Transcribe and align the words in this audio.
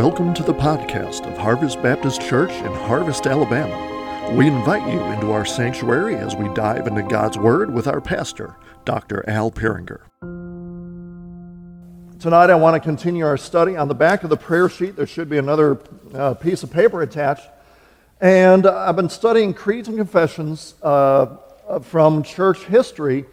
Welcome 0.00 0.32
to 0.32 0.42
the 0.42 0.54
podcast 0.54 1.30
of 1.30 1.36
Harvest 1.36 1.82
Baptist 1.82 2.22
Church 2.22 2.52
in 2.52 2.72
Harvest, 2.72 3.26
Alabama. 3.26 4.34
We 4.34 4.46
invite 4.46 4.90
you 4.90 4.98
into 4.98 5.30
our 5.30 5.44
sanctuary 5.44 6.14
as 6.14 6.34
we 6.34 6.48
dive 6.54 6.86
into 6.86 7.02
God's 7.02 7.36
Word 7.36 7.74
with 7.74 7.86
our 7.86 8.00
pastor, 8.00 8.56
Dr. 8.86 9.22
Al 9.28 9.50
Peringer. 9.50 10.00
Tonight, 12.18 12.48
I 12.48 12.54
want 12.54 12.76
to 12.76 12.80
continue 12.80 13.26
our 13.26 13.36
study. 13.36 13.76
On 13.76 13.88
the 13.88 13.94
back 13.94 14.24
of 14.24 14.30
the 14.30 14.38
prayer 14.38 14.70
sheet, 14.70 14.96
there 14.96 15.06
should 15.06 15.28
be 15.28 15.36
another 15.36 15.78
uh, 16.14 16.32
piece 16.32 16.62
of 16.62 16.70
paper 16.70 17.02
attached. 17.02 17.46
And 18.22 18.66
I've 18.66 18.96
been 18.96 19.10
studying 19.10 19.52
creeds 19.52 19.86
and 19.86 19.98
confessions 19.98 20.76
uh, 20.82 21.26
from 21.82 22.22
church 22.22 22.64
history 22.64 23.26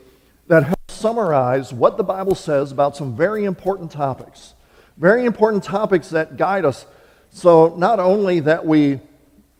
that 0.47 0.65
help 0.65 0.79
summarize 0.89 1.71
what 1.71 1.95
the 1.95 2.03
Bible 2.03 2.35
says 2.35 2.73
about 2.73 2.97
some 2.97 3.15
very 3.15 3.45
important 3.45 3.89
topics. 3.89 4.53
Very 4.97 5.25
important 5.25 5.63
topics 5.63 6.09
that 6.09 6.37
guide 6.37 6.65
us. 6.65 6.85
So, 7.29 7.75
not 7.75 7.99
only 7.99 8.39
that 8.41 8.65
we 8.65 8.99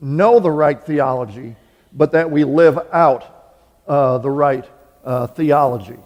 know 0.02 0.40
the 0.40 0.52
right 0.52 0.82
theology, 0.82 1.56
but 1.94 2.12
that 2.14 2.32
we 2.32 2.44
live 2.44 2.80
out 2.92 3.56
uh, 3.88 4.18
the 4.18 4.30
right 4.30 4.66
uh, 5.04 5.28
theology. 5.28 5.98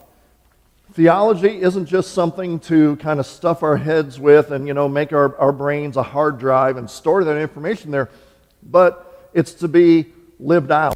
Theology 0.93 1.61
isn't 1.61 1.85
just 1.85 2.13
something 2.13 2.59
to 2.61 2.97
kind 2.97 3.19
of 3.19 3.25
stuff 3.25 3.63
our 3.63 3.77
heads 3.77 4.19
with 4.19 4.51
and, 4.51 4.67
you 4.67 4.73
know, 4.73 4.89
make 4.89 5.13
our, 5.13 5.37
our 5.37 5.53
brains 5.53 5.95
a 5.95 6.03
hard 6.03 6.37
drive 6.37 6.75
and 6.75 6.89
store 6.89 7.23
that 7.23 7.37
information 7.37 7.91
there, 7.91 8.09
but 8.61 9.29
it's 9.33 9.53
to 9.55 9.69
be 9.69 10.07
lived 10.39 10.71
out. 10.71 10.93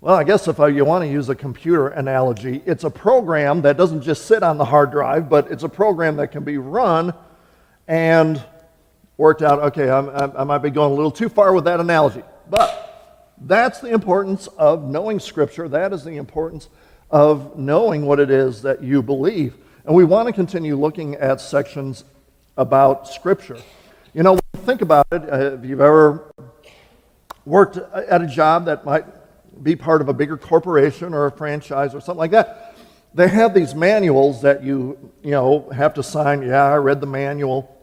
Well, 0.00 0.14
I 0.14 0.22
guess 0.22 0.46
if 0.46 0.58
you 0.58 0.84
want 0.84 1.02
to 1.02 1.10
use 1.10 1.28
a 1.28 1.34
computer 1.34 1.88
analogy, 1.88 2.62
it's 2.64 2.84
a 2.84 2.90
program 2.90 3.62
that 3.62 3.76
doesn't 3.76 4.02
just 4.02 4.26
sit 4.26 4.44
on 4.44 4.56
the 4.56 4.64
hard 4.64 4.92
drive, 4.92 5.28
but 5.28 5.50
it's 5.50 5.64
a 5.64 5.68
program 5.68 6.14
that 6.18 6.28
can 6.28 6.44
be 6.44 6.56
run 6.56 7.12
and 7.88 8.40
worked 9.16 9.42
out. 9.42 9.58
Okay, 9.58 9.90
I'm, 9.90 10.08
i 10.36 10.44
might 10.44 10.58
be 10.58 10.70
going 10.70 10.92
a 10.92 10.94
little 10.94 11.10
too 11.10 11.28
far 11.28 11.52
with 11.52 11.64
that 11.64 11.80
analogy, 11.80 12.22
but 12.48 13.34
that's 13.38 13.80
the 13.80 13.88
importance 13.88 14.46
of 14.56 14.84
knowing 14.84 15.18
Scripture. 15.18 15.68
That 15.68 15.92
is 15.92 16.04
the 16.04 16.16
importance 16.16 16.68
of 17.10 17.58
knowing 17.58 18.06
what 18.06 18.20
it 18.20 18.30
is 18.30 18.62
that 18.62 18.80
you 18.80 19.02
believe. 19.02 19.56
And 19.84 19.96
we 19.96 20.04
want 20.04 20.28
to 20.28 20.32
continue 20.32 20.76
looking 20.76 21.16
at 21.16 21.40
sections 21.40 22.04
about 22.56 23.08
Scripture. 23.08 23.58
You 24.14 24.22
know, 24.22 24.38
think 24.58 24.80
about 24.80 25.08
it. 25.10 25.22
Uh, 25.28 25.56
if 25.56 25.64
you've 25.64 25.80
ever 25.80 26.32
worked 27.44 27.78
at 27.78 28.22
a 28.22 28.28
job 28.28 28.66
that 28.66 28.84
might 28.84 29.04
be 29.62 29.76
part 29.76 30.00
of 30.00 30.08
a 30.08 30.12
bigger 30.12 30.36
corporation 30.36 31.14
or 31.14 31.26
a 31.26 31.32
franchise 31.32 31.94
or 31.94 32.00
something 32.00 32.18
like 32.18 32.30
that, 32.30 32.76
they 33.14 33.28
have 33.28 33.54
these 33.54 33.74
manuals 33.74 34.42
that 34.42 34.62
you, 34.62 35.12
you 35.22 35.30
know, 35.30 35.68
have 35.70 35.94
to 35.94 36.02
sign. 36.02 36.42
Yeah, 36.42 36.64
I 36.64 36.76
read 36.76 37.00
the 37.00 37.06
manual. 37.06 37.74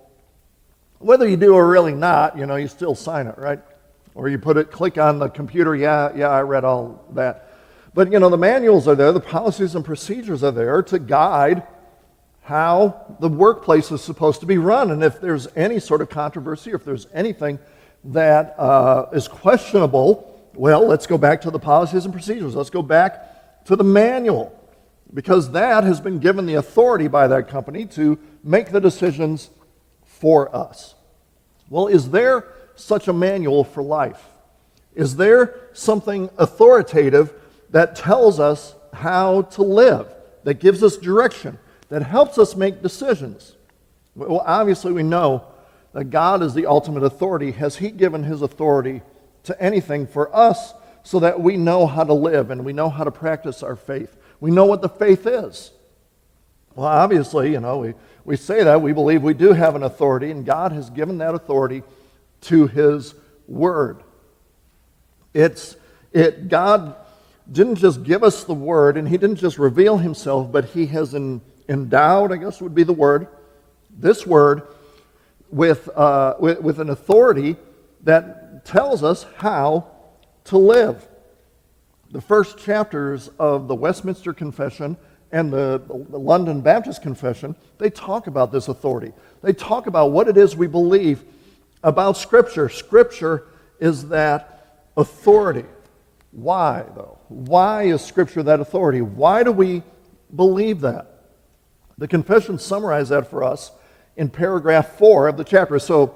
Whether 1.00 1.28
you 1.28 1.38
do 1.38 1.54
or 1.54 1.68
really 1.68 1.94
not, 1.94 2.38
you 2.38 2.46
know, 2.46 2.56
you 2.56 2.68
still 2.68 2.96
sign 2.96 3.28
it, 3.28 3.38
right? 3.38 3.60
Or 4.14 4.30
you 4.30 4.38
put 4.38 4.58
it, 4.58 4.72
click 4.72 4.98
on 4.98 5.20
the 5.20 5.28
computer. 5.28 5.76
Yeah, 5.76 6.12
yeah, 6.16 6.30
I 6.30 6.42
read 6.42 6.64
all 6.64 7.06
that. 7.14 7.52
But, 7.94 8.12
you 8.12 8.20
know, 8.20 8.30
the 8.30 8.38
manuals 8.38 8.88
are 8.88 8.96
there, 8.96 9.12
the 9.12 9.20
policies 9.20 9.76
and 9.76 9.84
procedures 9.84 10.44
are 10.44 10.52
there 10.52 10.82
to 10.84 11.00
guide 11.00 11.64
how 12.42 13.18
the 13.20 13.28
workplace 13.28 13.92
is 13.92 14.04
supposed 14.04 14.40
to 14.42 14.46
be 14.46 14.58
run. 14.58 14.92
And 14.92 15.04
if 15.04 15.20
there's 15.20 15.48
any 15.56 15.80
sort 15.80 16.02
of 16.02 16.10
controversy, 16.10 16.72
or 16.72 16.76
if 16.76 16.86
there's 16.86 17.08
anything 17.14 17.58
that 18.06 18.54
uh, 18.60 19.08
is 19.14 19.28
questionable, 19.28 20.35
well, 20.56 20.86
let's 20.88 21.08
go 21.08 21.18
back 21.18 21.42
to 21.42 21.52
the 21.52 21.60
policies 21.60 22.06
and 22.06 22.14
procedures. 22.14 22.56
Let's 22.56 22.70
go 22.70 22.82
back 22.82 23.66
to 23.66 23.76
the 23.76 23.84
manual 23.84 24.58
because 25.14 25.52
that 25.52 25.84
has 25.84 26.02
been 26.02 26.20
given 26.20 26.46
the 26.46 26.56
authority 26.56 27.08
by 27.08 27.28
that 27.28 27.48
company 27.48 27.86
to 27.86 28.20
make 28.44 28.72
the 28.72 28.82
decisions 28.82 29.50
for 30.04 30.54
us. 30.56 30.96
Well, 31.70 31.88
is 31.88 32.10
there 32.10 32.46
such 32.76 33.08
a 33.08 33.14
manual 33.14 33.64
for 33.64 33.82
life? 33.82 34.24
Is 34.94 35.16
there 35.16 35.70
something 35.74 36.30
authoritative 36.38 37.34
that 37.70 37.96
tells 37.96 38.40
us 38.40 38.76
how 38.94 39.44
to 39.44 39.62
live, 39.62 40.14
that 40.44 40.56
gives 40.56 40.84
us 40.84 40.98
direction, 40.98 41.58
that 41.90 42.04
helps 42.04 42.38
us 42.38 42.56
make 42.56 42.82
decisions? 42.82 43.56
Well, 44.16 44.44
obviously, 44.46 44.94
we 44.94 45.04
know 45.04 45.46
that 45.94 46.06
God 46.06 46.42
is 46.42 46.54
the 46.54 46.66
ultimate 46.66 47.04
authority. 47.04 47.52
Has 47.52 47.78
He 47.78 47.90
given 47.92 48.24
His 48.24 48.42
authority 48.42 49.02
to 49.46 49.62
anything 49.62 50.08
for 50.08 50.36
us 50.36 50.74
so 51.04 51.20
that 51.20 51.40
we 51.40 51.58
know 51.58 51.88
how 51.88 52.04
to 52.04 52.14
live 52.14 52.52
and 52.52 52.66
we 52.66 52.74
know 52.74 52.90
how 52.90 53.04
to 53.04 53.12
practice 53.12 53.64
our 53.64 53.76
faith. 53.76 54.16
We 54.40 54.52
know 54.52 54.66
what 54.66 54.82
the 54.82 54.90
faith 54.90 55.26
is. 55.26 55.72
Well, 56.76 56.88
obviously, 56.88 57.52
you 57.52 57.60
know, 57.60 57.78
we, 57.78 57.94
we 58.26 58.36
say 58.36 58.64
that. 58.64 58.82
We 58.82 58.92
believe 58.92 59.24
we 59.24 59.34
do 59.34 59.54
have 59.54 59.76
an 59.76 59.84
authority, 59.84 60.32
and 60.32 60.46
God 60.46 60.72
has 60.72 60.90
given 60.90 61.20
that 61.20 61.34
authority 61.34 61.84
to 62.42 62.68
His 62.68 63.16
Word. 63.48 64.04
It's, 65.34 65.78
it, 66.12 66.50
God 66.50 66.96
didn't 67.50 67.76
just 67.76 68.04
give 68.04 68.24
us 68.24 68.44
the 68.44 68.54
Word, 68.54 68.98
and 68.98 69.08
He 69.08 69.18
didn't 69.18 69.38
just 69.38 69.58
reveal 69.58 69.98
Himself, 69.98 70.52
but 70.52 70.66
He 70.66 70.88
has 70.88 71.14
in, 71.14 71.40
endowed, 71.70 72.34
I 72.34 72.38
guess 72.38 72.62
would 72.62 72.76
be 72.76 72.84
the 72.84 72.94
word, 72.94 73.28
this 73.98 74.26
Word 74.26 74.64
with, 75.50 75.88
uh, 75.90 76.36
with, 76.40 76.62
with 76.62 76.80
an 76.80 76.90
authority 76.90 77.56
that 78.04 78.45
tells 78.66 79.04
us 79.04 79.26
how 79.38 79.88
to 80.46 80.58
live. 80.58 81.08
The 82.12 82.22
first 82.22 82.58
chapters 82.58 83.30
of 83.40 83.68
the 83.68 83.76
Westminster 83.76 84.34
Confession 84.34 84.98
and 85.32 85.52
the, 85.52 85.82
the 85.88 86.20
London 86.20 86.62
Baptist 86.62 87.02
Confession, 87.02 87.56
they 87.78 87.90
talk 87.90 88.28
about 88.28 88.52
this 88.52 88.68
authority. 88.68 89.14
They 89.42 89.54
talk 89.54 89.88
about 89.88 90.12
what 90.12 90.28
it 90.28 90.38
is 90.38 90.56
we 90.56 90.68
believe 90.68 91.24
about 91.84 92.18
Scripture. 92.18 92.70
Scripture 92.70 93.48
is 93.80 94.10
that 94.10 94.88
authority. 94.98 95.66
Why, 96.32 96.84
though? 96.96 97.20
Why 97.28 97.84
is 97.84 98.04
Scripture 98.04 98.44
that 98.44 98.60
authority? 98.60 99.02
Why 99.02 99.44
do 99.44 99.52
we 99.52 99.84
believe 100.36 100.82
that? 100.82 101.12
The 101.98 102.08
confession 102.08 102.60
summarizes 102.60 103.10
that 103.10 103.30
for 103.30 103.44
us 103.44 103.72
in 104.18 104.30
paragraph 104.30 104.98
four 104.98 105.28
of 105.28 105.38
the 105.38 105.44
chapter. 105.44 105.80
So 105.80 106.16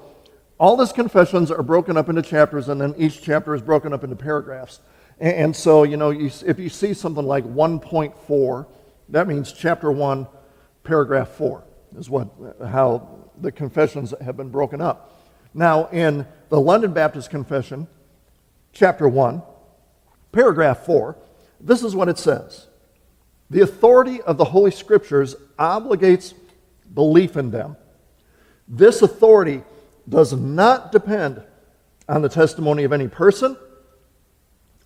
all 0.60 0.76
these 0.76 0.92
confessions 0.92 1.50
are 1.50 1.62
broken 1.62 1.96
up 1.96 2.10
into 2.10 2.20
chapters, 2.20 2.68
and 2.68 2.78
then 2.78 2.94
each 2.98 3.22
chapter 3.22 3.54
is 3.54 3.62
broken 3.62 3.94
up 3.94 4.04
into 4.04 4.14
paragraphs. 4.14 4.80
And, 5.18 5.34
and 5.34 5.56
so, 5.56 5.84
you 5.84 5.96
know, 5.96 6.10
you, 6.10 6.30
if 6.46 6.58
you 6.58 6.68
see 6.68 6.92
something 6.92 7.24
like 7.24 7.44
1.4, 7.44 8.66
that 9.08 9.26
means 9.26 9.54
chapter 9.54 9.90
1, 9.90 10.26
paragraph 10.84 11.30
4 11.30 11.64
is 11.96 12.10
what, 12.10 12.28
how 12.62 13.08
the 13.40 13.50
confessions 13.50 14.12
have 14.20 14.36
been 14.36 14.50
broken 14.50 14.82
up. 14.82 15.24
Now, 15.54 15.86
in 15.86 16.26
the 16.50 16.60
London 16.60 16.92
Baptist 16.92 17.30
Confession, 17.30 17.88
chapter 18.74 19.08
1, 19.08 19.42
paragraph 20.30 20.84
4, 20.84 21.16
this 21.58 21.82
is 21.82 21.96
what 21.96 22.10
it 22.10 22.18
says 22.18 22.66
The 23.48 23.62
authority 23.62 24.20
of 24.20 24.36
the 24.36 24.44
Holy 24.44 24.70
Scriptures 24.70 25.36
obligates 25.58 26.34
belief 26.92 27.38
in 27.38 27.50
them. 27.50 27.78
This 28.68 29.00
authority 29.00 29.62
does 30.10 30.32
not 30.32 30.92
depend 30.92 31.42
on 32.08 32.22
the 32.22 32.28
testimony 32.28 32.84
of 32.84 32.92
any 32.92 33.08
person 33.08 33.56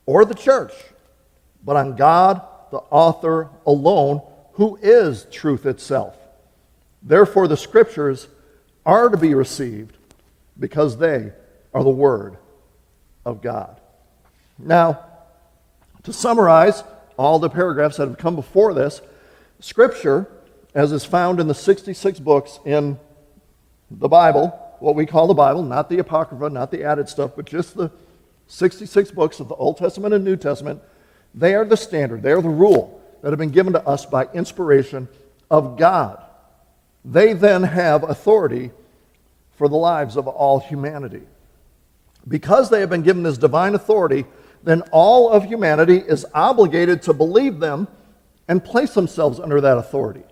or 0.06 0.24
the 0.24 0.34
church, 0.34 0.72
but 1.64 1.76
on 1.76 1.96
God, 1.96 2.42
the 2.70 2.78
author 2.90 3.48
alone, 3.66 4.22
who 4.52 4.78
is 4.82 5.26
truth 5.32 5.66
itself. 5.66 6.16
Therefore, 7.02 7.48
the 7.48 7.56
scriptures 7.56 8.28
are 8.86 9.08
to 9.08 9.16
be 9.16 9.34
received 9.34 9.96
because 10.58 10.98
they 10.98 11.32
are 11.72 11.82
the 11.82 11.91
word 11.91 12.36
of 13.24 13.42
God. 13.42 13.80
Now, 14.59 15.00
to 16.04 16.12
summarize 16.12 16.84
all 17.16 17.38
the 17.38 17.48
paragraphs 17.48 17.97
that 17.97 18.09
have 18.09 18.18
come 18.18 18.36
before 18.36 18.74
this, 18.74 19.00
scripture, 19.59 20.28
as 20.74 20.92
is 20.92 21.04
found 21.04 21.41
in 21.41 21.48
the 21.48 21.54
66 21.54 22.20
books 22.20 22.60
in 22.65 22.98
the 23.91 24.09
Bible, 24.09 24.60
what 24.80 24.94
we 24.94 25.06
call 25.06 25.26
the 25.26 25.34
Bible, 25.34 25.62
not 25.62 25.88
the 25.88 25.98
Apocrypha, 25.98 26.50
not 26.50 26.71
the 26.71 26.84
added 26.84 27.09
stuff, 27.09 27.32
but 27.36 27.47
just 27.47 27.76
the 27.76 27.91
66 28.47 29.10
books 29.10 29.41
of 29.41 29.48
the 29.48 29.54
Old 29.54 29.78
Testament 29.78 30.15
and 30.15 30.24
New 30.24 30.36
Testament, 30.36 30.82
they 31.34 31.54
are 31.54 31.65
the 31.65 31.76
standard, 31.76 32.22
they 32.22 32.32
are 32.32 32.42
the 32.42 32.48
rule 32.48 33.00
that 33.22 33.30
have 33.30 33.38
been 33.38 33.50
given 33.50 33.72
to 33.72 33.86
us 33.86 34.04
by 34.06 34.26
inspiration 34.34 35.09
of 35.50 35.76
God. 35.76 36.22
They 37.04 37.32
then 37.32 37.62
have 37.62 38.03
authority 38.03 38.71
for 39.56 39.68
the 39.68 39.76
lives 39.76 40.16
of 40.16 40.26
all 40.28 40.60
humanity. 40.60 41.22
Because 42.27 42.70
they 42.70 42.80
have 42.80 42.91
been 42.91 43.03
given 43.03 43.22
this 43.22 43.38
divine 43.38 43.74
authority, 43.74 44.24
then 44.62 44.82
all 44.92 45.30
of 45.30 45.44
humanity 45.44 45.98
is 45.98 46.24
obligated 46.34 47.03
to 47.03 47.12
believe 47.12 47.60
them 47.60 47.86
and 48.48 48.65
place 48.65 48.94
themselves 48.94 49.38
under 49.38 49.60
that 49.60 49.78
authority. 49.78 50.24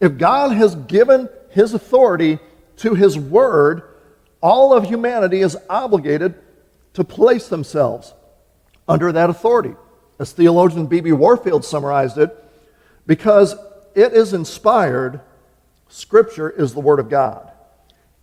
If 0.00 0.18
God 0.18 0.52
has 0.52 0.74
given 0.74 1.28
his 1.50 1.74
authority 1.74 2.38
to 2.78 2.94
his 2.94 3.18
word, 3.18 3.82
all 4.40 4.72
of 4.72 4.84
humanity 4.84 5.40
is 5.40 5.56
obligated 5.68 6.34
to 6.94 7.04
place 7.04 7.48
themselves 7.48 8.14
under 8.86 9.12
that 9.12 9.30
authority. 9.30 9.74
As 10.18 10.32
theologian 10.32 10.86
B.B. 10.86 11.12
Warfield 11.12 11.64
summarized 11.64 12.18
it, 12.18 12.36
because 13.06 13.54
it 13.94 14.12
is 14.12 14.32
inspired, 14.32 15.20
Scripture 15.88 16.50
is 16.50 16.74
the 16.74 16.80
Word 16.80 16.98
of 16.98 17.08
God. 17.08 17.50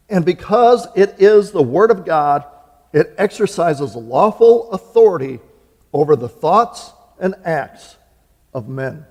And 0.10 0.26
because 0.26 0.88
it 0.96 1.16
is 1.20 1.52
the 1.52 1.64
Word 1.64 1.92
of 1.92 2.06
God, 2.06 2.46
it 2.94 3.14
exercises 3.18 3.96
lawful 3.96 4.72
authority 4.72 5.40
over 5.92 6.16
the 6.16 6.30
thoughts 6.30 6.92
and 7.20 7.36
acts 7.44 7.98
of 8.54 8.68
men. 8.68 9.06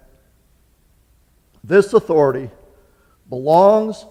This 1.62 1.92
authority 1.92 2.50
belongs 3.28 4.04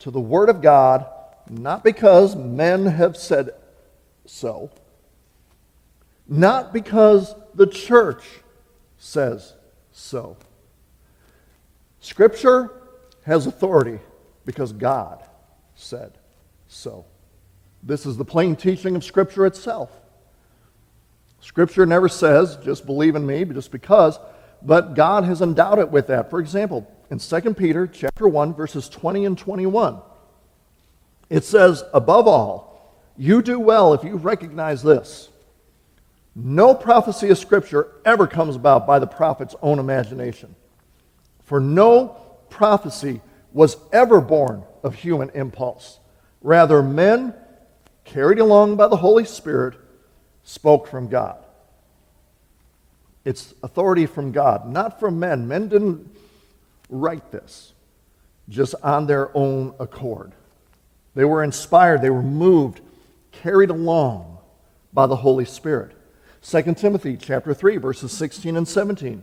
to 0.00 0.10
the 0.10 0.20
Word 0.20 0.48
of 0.48 0.60
God, 0.62 1.06
not 1.48 1.84
because 1.84 2.34
men 2.36 2.86
have 2.86 3.16
said 3.16 3.50
so, 4.26 4.70
not 6.28 6.72
because 6.72 7.34
the 7.54 7.66
church 7.66 8.24
says 8.98 9.54
so. 9.92 10.36
Scripture 12.00 12.70
has 13.24 13.46
authority 13.46 13.98
because 14.44 14.72
God 14.72 15.24
said 15.74 16.12
so. 16.68 17.04
This 17.82 18.06
is 18.06 18.16
the 18.16 18.24
plain 18.24 18.56
teaching 18.56 18.96
of 18.96 19.04
Scripture 19.04 19.46
itself. 19.46 19.90
Scripture 21.40 21.86
never 21.86 22.08
says, 22.08 22.56
just 22.64 22.86
believe 22.86 23.14
in 23.14 23.24
me, 23.24 23.44
just 23.44 23.70
because, 23.70 24.18
but 24.62 24.94
God 24.94 25.24
has 25.24 25.42
endowed 25.42 25.78
it 25.78 25.90
with 25.90 26.08
that. 26.08 26.30
For 26.30 26.40
example, 26.40 26.90
in 27.10 27.18
2 27.18 27.54
Peter 27.54 27.86
chapter 27.86 28.28
1, 28.28 28.54
verses 28.54 28.88
20 28.88 29.24
and 29.24 29.38
21, 29.38 30.00
it 31.30 31.44
says, 31.44 31.84
above 31.92 32.26
all, 32.26 32.94
you 33.16 33.42
do 33.42 33.58
well 33.58 33.94
if 33.94 34.04
you 34.04 34.16
recognize 34.16 34.82
this. 34.82 35.28
No 36.34 36.74
prophecy 36.74 37.30
of 37.30 37.38
Scripture 37.38 37.92
ever 38.04 38.26
comes 38.26 38.56
about 38.56 38.86
by 38.86 38.98
the 38.98 39.06
prophet's 39.06 39.54
own 39.62 39.78
imagination. 39.78 40.54
For 41.44 41.60
no 41.60 42.16
prophecy 42.50 43.20
was 43.52 43.76
ever 43.92 44.20
born 44.20 44.64
of 44.82 44.94
human 44.94 45.30
impulse. 45.30 45.98
Rather, 46.42 46.82
men, 46.82 47.34
carried 48.04 48.38
along 48.38 48.76
by 48.76 48.88
the 48.88 48.96
Holy 48.96 49.24
Spirit, 49.24 49.78
spoke 50.44 50.86
from 50.86 51.08
God. 51.08 51.38
It's 53.24 53.54
authority 53.62 54.06
from 54.06 54.30
God, 54.30 54.68
not 54.68 55.00
from 55.00 55.18
men. 55.18 55.48
Men 55.48 55.68
didn't 55.68 56.08
write 56.88 57.30
this 57.30 57.72
just 58.48 58.74
on 58.82 59.06
their 59.06 59.36
own 59.36 59.74
accord. 59.80 60.32
They 61.14 61.24
were 61.24 61.42
inspired, 61.42 62.02
they 62.02 62.10
were 62.10 62.22
moved, 62.22 62.80
carried 63.32 63.70
along 63.70 64.38
by 64.92 65.06
the 65.06 65.16
Holy 65.16 65.44
Spirit. 65.44 65.92
2 66.42 66.74
Timothy 66.74 67.16
chapter 67.16 67.52
3 67.52 67.78
verses 67.78 68.12
16 68.12 68.56
and 68.56 68.68
17. 68.68 69.22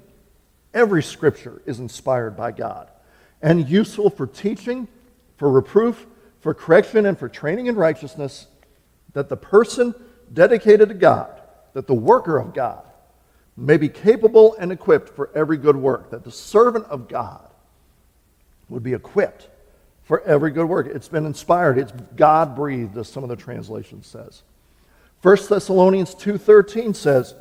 Every 0.73 1.03
scripture 1.03 1.61
is 1.65 1.79
inspired 1.79 2.35
by 2.35 2.51
God 2.51 2.89
and 3.41 3.69
useful 3.69 4.09
for 4.09 4.25
teaching, 4.25 4.87
for 5.37 5.49
reproof, 5.51 6.07
for 6.39 6.53
correction, 6.53 7.05
and 7.05 7.17
for 7.17 7.29
training 7.29 7.67
in 7.67 7.75
righteousness, 7.75 8.47
that 9.13 9.29
the 9.29 9.37
person 9.37 9.93
dedicated 10.31 10.89
to 10.89 10.95
God, 10.95 11.41
that 11.73 11.87
the 11.87 11.93
worker 11.93 12.37
of 12.37 12.53
God, 12.53 12.83
may 13.55 13.77
be 13.77 13.89
capable 13.89 14.55
and 14.59 14.71
equipped 14.71 15.09
for 15.09 15.29
every 15.35 15.57
good 15.57 15.75
work, 15.75 16.09
that 16.09 16.23
the 16.23 16.31
servant 16.31 16.85
of 16.85 17.07
God 17.07 17.47
would 18.73 18.83
be 18.83 18.93
equipped 18.93 19.47
for 20.03 20.21
every 20.21 20.51
good 20.51 20.67
work. 20.67 20.87
It's 20.87 21.07
been 21.07 21.25
inspired, 21.25 21.77
it's 21.77 21.93
God 22.15 22.55
breathed, 22.55 22.97
as 22.97 23.07
some 23.07 23.23
of 23.23 23.29
the 23.29 23.35
translations 23.35 24.07
says. 24.07 24.41
1 25.21 25.47
Thessalonians 25.47 26.13
2:13 26.15 26.93
says, 26.93 27.33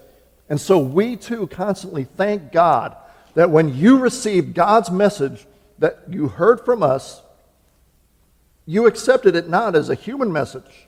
"And 0.49 0.61
so 0.61 0.79
we 0.79 1.17
too 1.17 1.49
constantly 1.49 2.05
thank 2.05 2.52
God 2.52 2.94
that 3.34 3.50
when 3.50 3.75
you 3.75 3.99
received 3.99 4.55
God's 4.55 4.90
message 4.90 5.46
that 5.79 5.99
you 6.08 6.29
heard 6.29 6.61
from 6.61 6.82
us, 6.82 7.23
you 8.67 8.87
accepted 8.87 9.35
it 9.35 9.49
not 9.49 9.75
as 9.75 9.88
a 9.88 9.94
human 9.96 10.32
message, 10.32 10.87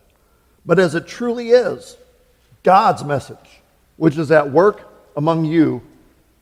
but 0.64 0.78
as 0.78 0.94
it 0.94 1.08
truly 1.08 1.50
is 1.50 1.96
God's 2.62 3.02
message, 3.02 3.62
which 3.96 4.16
is 4.16 4.30
at 4.30 4.52
work 4.52 4.82
among 5.16 5.44
you 5.44 5.82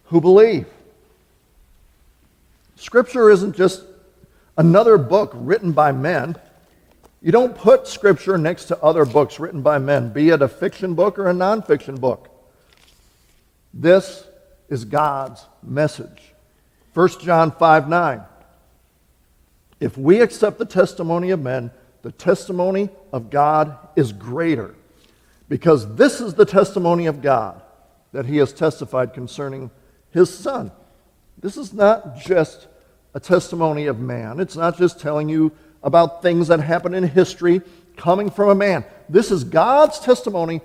who 0.07 0.21
believe. 0.21 0.67
Scripture 2.77 3.31
isn't 3.31 3.57
just 3.57 3.85
another 4.57 4.99
book 4.99 5.33
written 5.35 5.73
by 5.73 5.93
men. 5.93 6.37
You 7.21 7.33
don't 7.33 7.57
put 7.57 7.87
Scripture 7.87 8.37
next 8.37 8.67
to 8.67 8.83
other 8.83 9.05
books 9.05 9.39
written 9.39 9.63
by 9.63 9.79
men, 9.79 10.13
be 10.13 10.31
it 10.31 10.43
a 10.43 10.49
fiction 10.49 10.95
book 10.95 11.19
or 11.19 11.29
a 11.29 11.35
nonfiction 11.35 12.01
book. 12.01 12.29
This 13.73 14.27
is 14.69 14.85
God's 14.85 15.47
message. 15.63 16.33
1 16.95 17.09
John 17.21 17.53
5 17.53 17.89
9. 17.89 18.23
If 19.81 19.97
we 19.97 20.21
accept 20.21 20.59
the 20.59 20.65
testimony 20.65 21.31
of 21.31 21.41
men, 21.41 21.71
the 22.03 22.13
testimony 22.13 22.91
of 23.13 23.31
God 23.31 23.77
is 23.97 24.13
greater. 24.13 24.75
Because 25.49 25.95
this 25.97 26.21
is 26.21 26.35
the 26.35 26.45
testimony 26.45 27.07
of 27.07 27.23
God 27.23 27.61
that 28.13 28.27
he 28.27 28.37
has 28.39 28.53
testified 28.53 29.15
concerning 29.15 29.71
his 30.11 30.33
son. 30.33 30.71
This 31.39 31.57
is 31.57 31.73
not 31.73 32.17
just 32.17 32.69
a 33.15 33.21
testimony 33.21 33.87
of 33.87 34.01
man, 34.01 34.41
it's 34.41 34.57
not 34.57 34.79
just 34.79 35.01
telling 35.01 35.29
you 35.29 35.53
about 35.83 36.23
things 36.23 36.49
that 36.49 36.61
happened 36.61 36.95
in 36.95 37.05
history 37.05 37.61
coming 37.97 38.31
from 38.31 38.49
a 38.49 38.55
man. 38.55 38.85
This 39.09 39.31
is 39.31 39.45
God's 39.45 39.99
testimony, 39.99 40.61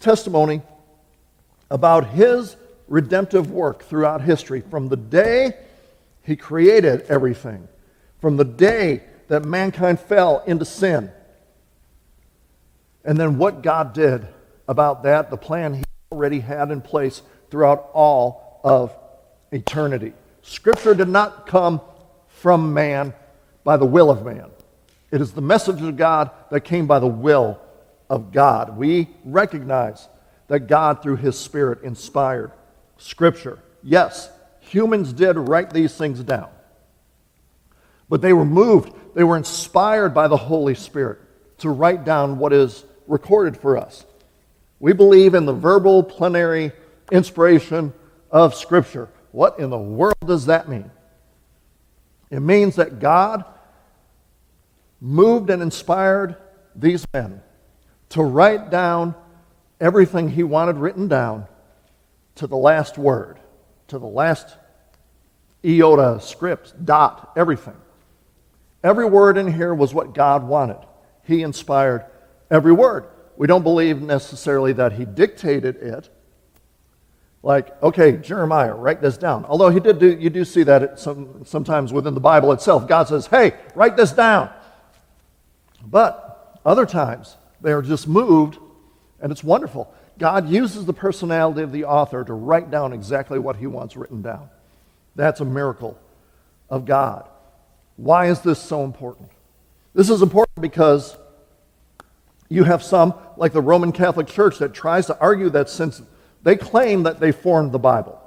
testimony 0.00 0.62
about 1.70 2.10
his 2.10 2.56
redemptive 2.88 3.50
work 3.50 3.84
throughout 3.84 4.22
history 4.22 4.60
from 4.60 4.88
the 4.88 4.96
day 4.96 5.54
he 6.24 6.36
created 6.36 7.02
everything 7.08 7.68
from 8.20 8.36
the 8.36 8.44
day 8.44 9.02
that 9.28 9.44
mankind 9.44 9.98
fell 9.98 10.42
into 10.46 10.64
sin. 10.64 11.10
And 13.04 13.18
then 13.18 13.36
what 13.36 13.62
God 13.62 13.92
did 13.92 14.26
about 14.68 15.02
that, 15.02 15.28
the 15.28 15.36
plan 15.36 15.74
He 15.74 15.82
already 16.12 16.38
had 16.38 16.70
in 16.70 16.80
place 16.80 17.22
throughout 17.50 17.90
all 17.92 18.60
of 18.62 18.94
eternity. 19.50 20.12
Scripture 20.42 20.94
did 20.94 21.08
not 21.08 21.46
come 21.46 21.80
from 22.42 22.74
man 22.74 23.14
by 23.62 23.76
the 23.76 23.86
will 23.86 24.10
of 24.10 24.24
man. 24.24 24.50
It 25.12 25.20
is 25.20 25.30
the 25.30 25.40
message 25.40 25.80
of 25.80 25.96
God 25.96 26.32
that 26.50 26.62
came 26.62 26.88
by 26.88 26.98
the 26.98 27.06
will 27.06 27.60
of 28.10 28.32
God. 28.32 28.76
We 28.76 29.08
recognize 29.24 30.08
that 30.48 30.66
God, 30.66 31.02
through 31.02 31.16
His 31.16 31.38
Spirit, 31.38 31.84
inspired 31.84 32.50
Scripture. 32.98 33.60
Yes, 33.84 34.28
humans 34.58 35.12
did 35.12 35.36
write 35.36 35.72
these 35.72 35.96
things 35.96 36.18
down. 36.24 36.48
But 38.08 38.22
they 38.22 38.32
were 38.32 38.44
moved, 38.44 38.92
they 39.14 39.22
were 39.22 39.36
inspired 39.36 40.12
by 40.12 40.26
the 40.26 40.36
Holy 40.36 40.74
Spirit 40.74 41.20
to 41.58 41.70
write 41.70 42.04
down 42.04 42.38
what 42.38 42.52
is 42.52 42.84
recorded 43.06 43.56
for 43.56 43.78
us. 43.78 44.04
We 44.80 44.92
believe 44.92 45.34
in 45.34 45.46
the 45.46 45.52
verbal 45.52 46.02
plenary 46.02 46.72
inspiration 47.12 47.92
of 48.32 48.56
Scripture. 48.56 49.08
What 49.30 49.60
in 49.60 49.70
the 49.70 49.78
world 49.78 50.16
does 50.26 50.46
that 50.46 50.68
mean? 50.68 50.90
It 52.32 52.40
means 52.40 52.76
that 52.76 52.98
God 52.98 53.44
moved 55.02 55.50
and 55.50 55.60
inspired 55.60 56.36
these 56.74 57.06
men 57.12 57.42
to 58.08 58.22
write 58.22 58.70
down 58.70 59.14
everything 59.78 60.30
he 60.30 60.42
wanted 60.42 60.76
written 60.76 61.08
down 61.08 61.46
to 62.36 62.46
the 62.46 62.56
last 62.56 62.96
word, 62.96 63.38
to 63.88 63.98
the 63.98 64.06
last 64.06 64.56
iota, 65.62 66.20
script, 66.22 66.82
dot, 66.82 67.32
everything. 67.36 67.76
Every 68.82 69.04
word 69.04 69.36
in 69.36 69.52
here 69.52 69.74
was 69.74 69.92
what 69.92 70.14
God 70.14 70.42
wanted. 70.42 70.78
He 71.24 71.42
inspired 71.42 72.06
every 72.50 72.72
word. 72.72 73.08
We 73.36 73.46
don't 73.46 73.62
believe 73.62 74.00
necessarily 74.00 74.72
that 74.72 74.94
he 74.94 75.04
dictated 75.04 75.76
it. 75.76 76.08
Like, 77.42 77.82
okay, 77.82 78.18
Jeremiah, 78.18 78.74
write 78.74 79.00
this 79.00 79.16
down. 79.16 79.44
Although 79.46 79.70
he 79.70 79.80
did 79.80 79.98
do, 79.98 80.16
you 80.16 80.30
do 80.30 80.44
see 80.44 80.62
that 80.62 81.00
some, 81.00 81.44
sometimes 81.44 81.92
within 81.92 82.14
the 82.14 82.20
Bible 82.20 82.52
itself. 82.52 82.86
God 82.86 83.08
says, 83.08 83.26
hey, 83.26 83.54
write 83.74 83.96
this 83.96 84.12
down. 84.12 84.48
But 85.84 86.60
other 86.64 86.86
times, 86.86 87.36
they 87.60 87.72
are 87.72 87.82
just 87.82 88.06
moved, 88.06 88.58
and 89.20 89.32
it's 89.32 89.42
wonderful. 89.42 89.92
God 90.18 90.48
uses 90.48 90.84
the 90.84 90.92
personality 90.92 91.62
of 91.62 91.72
the 91.72 91.84
author 91.84 92.22
to 92.22 92.32
write 92.32 92.70
down 92.70 92.92
exactly 92.92 93.40
what 93.40 93.56
he 93.56 93.66
wants 93.66 93.96
written 93.96 94.22
down. 94.22 94.48
That's 95.16 95.40
a 95.40 95.44
miracle 95.44 95.98
of 96.70 96.84
God. 96.84 97.28
Why 97.96 98.26
is 98.26 98.40
this 98.40 98.60
so 98.60 98.84
important? 98.84 99.30
This 99.94 100.10
is 100.10 100.22
important 100.22 100.60
because 100.60 101.16
you 102.48 102.64
have 102.64 102.82
some, 102.82 103.14
like 103.36 103.52
the 103.52 103.60
Roman 103.60 103.90
Catholic 103.90 104.28
Church, 104.28 104.58
that 104.58 104.72
tries 104.72 105.06
to 105.06 105.18
argue 105.18 105.50
that 105.50 105.68
since 105.68 106.02
they 106.42 106.56
claim 106.56 107.04
that 107.04 107.20
they 107.20 107.32
formed 107.32 107.72
the 107.72 107.78
Bible, 107.78 108.20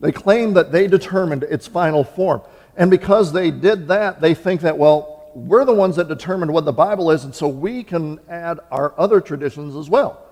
they 0.00 0.12
claim 0.12 0.54
that 0.54 0.72
they 0.72 0.86
determined 0.86 1.42
its 1.44 1.66
final 1.66 2.04
form. 2.04 2.42
And 2.76 2.90
because 2.90 3.32
they 3.32 3.50
did 3.50 3.88
that, 3.88 4.20
they 4.20 4.34
think 4.34 4.60
that, 4.60 4.78
well, 4.78 5.30
we're 5.34 5.64
the 5.64 5.74
ones 5.74 5.96
that 5.96 6.06
determined 6.08 6.52
what 6.52 6.64
the 6.64 6.72
Bible 6.72 7.10
is, 7.10 7.24
and 7.24 7.34
so 7.34 7.48
we 7.48 7.82
can 7.82 8.20
add 8.28 8.60
our 8.70 8.94
other 8.98 9.20
traditions 9.20 9.74
as 9.74 9.90
well. 9.90 10.24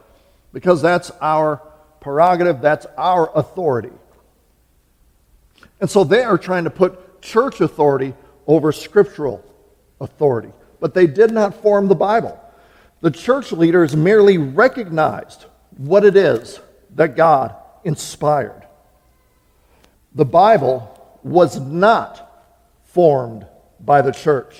Because 0.52 0.80
that's 0.80 1.10
our 1.20 1.60
prerogative, 2.00 2.60
that's 2.60 2.86
our 2.96 3.36
authority. 3.36 3.90
And 5.80 5.90
so 5.90 6.04
they 6.04 6.22
are 6.22 6.38
trying 6.38 6.64
to 6.64 6.70
put 6.70 7.20
church 7.20 7.60
authority 7.60 8.14
over 8.46 8.70
scriptural 8.70 9.44
authority. 10.00 10.52
but 10.80 10.94
they 10.94 11.06
did 11.06 11.30
not 11.30 11.54
form 11.62 11.88
the 11.88 11.94
Bible. 11.94 12.40
The 13.00 13.10
church 13.10 13.52
leaders 13.52 13.96
merely 13.96 14.38
recognized 14.38 15.46
what 15.76 16.04
it 16.04 16.16
is 16.16 16.60
that 16.96 17.16
God 17.16 17.54
inspired. 17.84 18.66
The 20.14 20.24
Bible 20.24 20.92
was 21.22 21.60
not 21.60 22.46
formed 22.84 23.46
by 23.80 24.02
the 24.02 24.12
church. 24.12 24.56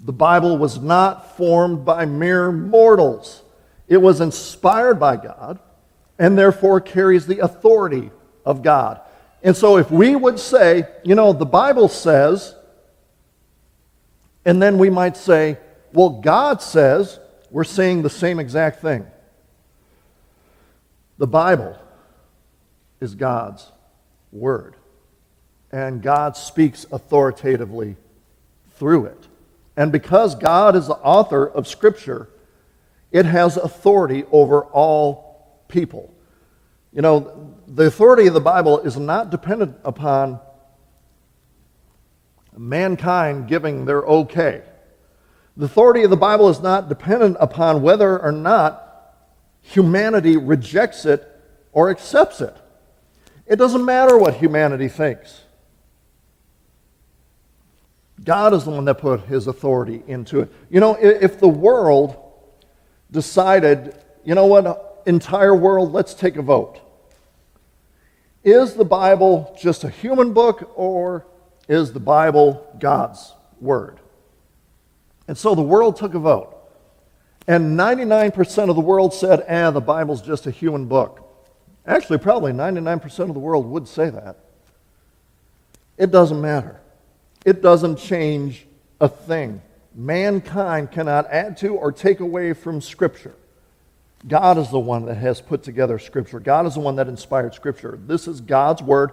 The 0.00 0.12
Bible 0.12 0.58
was 0.58 0.78
not 0.78 1.36
formed 1.36 1.84
by 1.84 2.04
mere 2.06 2.50
mortals. 2.50 3.42
It 3.88 3.98
was 3.98 4.20
inspired 4.20 4.98
by 4.98 5.16
God 5.16 5.58
and 6.18 6.36
therefore 6.36 6.80
carries 6.80 7.26
the 7.26 7.38
authority 7.40 8.10
of 8.44 8.62
God. 8.62 9.00
And 9.42 9.56
so 9.56 9.76
if 9.76 9.90
we 9.90 10.16
would 10.16 10.38
say, 10.38 10.88
you 11.04 11.14
know, 11.14 11.32
the 11.32 11.46
Bible 11.46 11.88
says, 11.88 12.54
and 14.44 14.62
then 14.62 14.78
we 14.78 14.90
might 14.90 15.16
say, 15.16 15.58
well, 15.92 16.10
God 16.10 16.62
says, 16.62 17.18
we're 17.50 17.64
saying 17.64 18.02
the 18.02 18.10
same 18.10 18.40
exact 18.40 18.80
thing. 18.80 19.06
The 21.18 21.26
Bible 21.26 21.76
is 23.00 23.14
God's 23.14 23.70
Word, 24.32 24.76
and 25.72 26.02
God 26.02 26.36
speaks 26.36 26.86
authoritatively 26.90 27.96
through 28.72 29.06
it. 29.06 29.26
And 29.76 29.92
because 29.92 30.34
God 30.34 30.76
is 30.76 30.86
the 30.86 30.94
author 30.94 31.46
of 31.46 31.66
Scripture, 31.66 32.28
it 33.10 33.26
has 33.26 33.56
authority 33.56 34.24
over 34.30 34.64
all 34.64 35.62
people. 35.68 36.12
You 36.92 37.02
know, 37.02 37.54
the 37.66 37.86
authority 37.86 38.26
of 38.26 38.34
the 38.34 38.40
Bible 38.40 38.80
is 38.80 38.96
not 38.96 39.30
dependent 39.30 39.76
upon 39.84 40.40
mankind 42.56 43.48
giving 43.48 43.84
their 43.84 44.02
okay. 44.02 44.62
The 45.56 45.66
authority 45.66 46.04
of 46.04 46.10
the 46.10 46.16
Bible 46.16 46.48
is 46.48 46.60
not 46.60 46.88
dependent 46.88 47.36
upon 47.40 47.82
whether 47.82 48.18
or 48.18 48.32
not 48.32 48.85
humanity 49.66 50.36
rejects 50.36 51.04
it 51.04 51.26
or 51.72 51.90
accepts 51.90 52.40
it. 52.40 52.56
It 53.46 53.56
doesn't 53.56 53.84
matter 53.84 54.16
what 54.16 54.34
humanity 54.34 54.88
thinks. 54.88 55.40
God 58.24 58.54
is 58.54 58.64
the 58.64 58.70
one 58.70 58.84
that 58.86 58.98
put 58.98 59.22
his 59.22 59.46
authority 59.46 60.02
into 60.06 60.40
it. 60.40 60.52
You 60.70 60.80
know, 60.80 60.94
if 60.94 61.38
the 61.38 61.48
world 61.48 62.16
decided, 63.10 63.94
you 64.24 64.34
know 64.34 64.46
what, 64.46 65.02
entire 65.06 65.54
world, 65.54 65.92
let's 65.92 66.14
take 66.14 66.36
a 66.36 66.42
vote. 66.42 66.80
Is 68.42 68.74
the 68.74 68.84
Bible 68.84 69.56
just 69.60 69.84
a 69.84 69.90
human 69.90 70.32
book 70.32 70.72
or 70.76 71.26
is 71.68 71.92
the 71.92 72.00
Bible 72.00 72.66
God's 72.78 73.34
Word? 73.60 73.98
And 75.28 75.36
so 75.36 75.54
the 75.54 75.62
world 75.62 75.96
took 75.96 76.14
a 76.14 76.18
vote. 76.18 76.55
And 77.48 77.78
99% 77.78 78.68
of 78.68 78.74
the 78.74 78.82
world 78.82 79.14
said, 79.14 79.44
ah, 79.48 79.70
the 79.70 79.80
Bible's 79.80 80.20
just 80.20 80.46
a 80.46 80.50
human 80.50 80.86
book. 80.86 81.22
Actually, 81.86 82.18
probably 82.18 82.52
99% 82.52 83.04
of 83.20 83.34
the 83.34 83.40
world 83.40 83.66
would 83.66 83.86
say 83.86 84.10
that. 84.10 84.38
It 85.96 86.10
doesn't 86.10 86.40
matter. 86.40 86.80
It 87.44 87.62
doesn't 87.62 87.96
change 87.96 88.66
a 89.00 89.08
thing. 89.08 89.62
Mankind 89.94 90.90
cannot 90.90 91.26
add 91.30 91.56
to 91.58 91.68
or 91.68 91.92
take 91.92 92.20
away 92.20 92.52
from 92.52 92.80
Scripture. 92.80 93.34
God 94.26 94.58
is 94.58 94.70
the 94.70 94.78
one 94.80 95.06
that 95.06 95.16
has 95.16 95.40
put 95.40 95.62
together 95.62 95.98
Scripture. 95.98 96.40
God 96.40 96.66
is 96.66 96.74
the 96.74 96.80
one 96.80 96.96
that 96.96 97.06
inspired 97.06 97.54
Scripture. 97.54 97.98
This 98.06 98.26
is 98.26 98.40
God's 98.40 98.82
Word, 98.82 99.12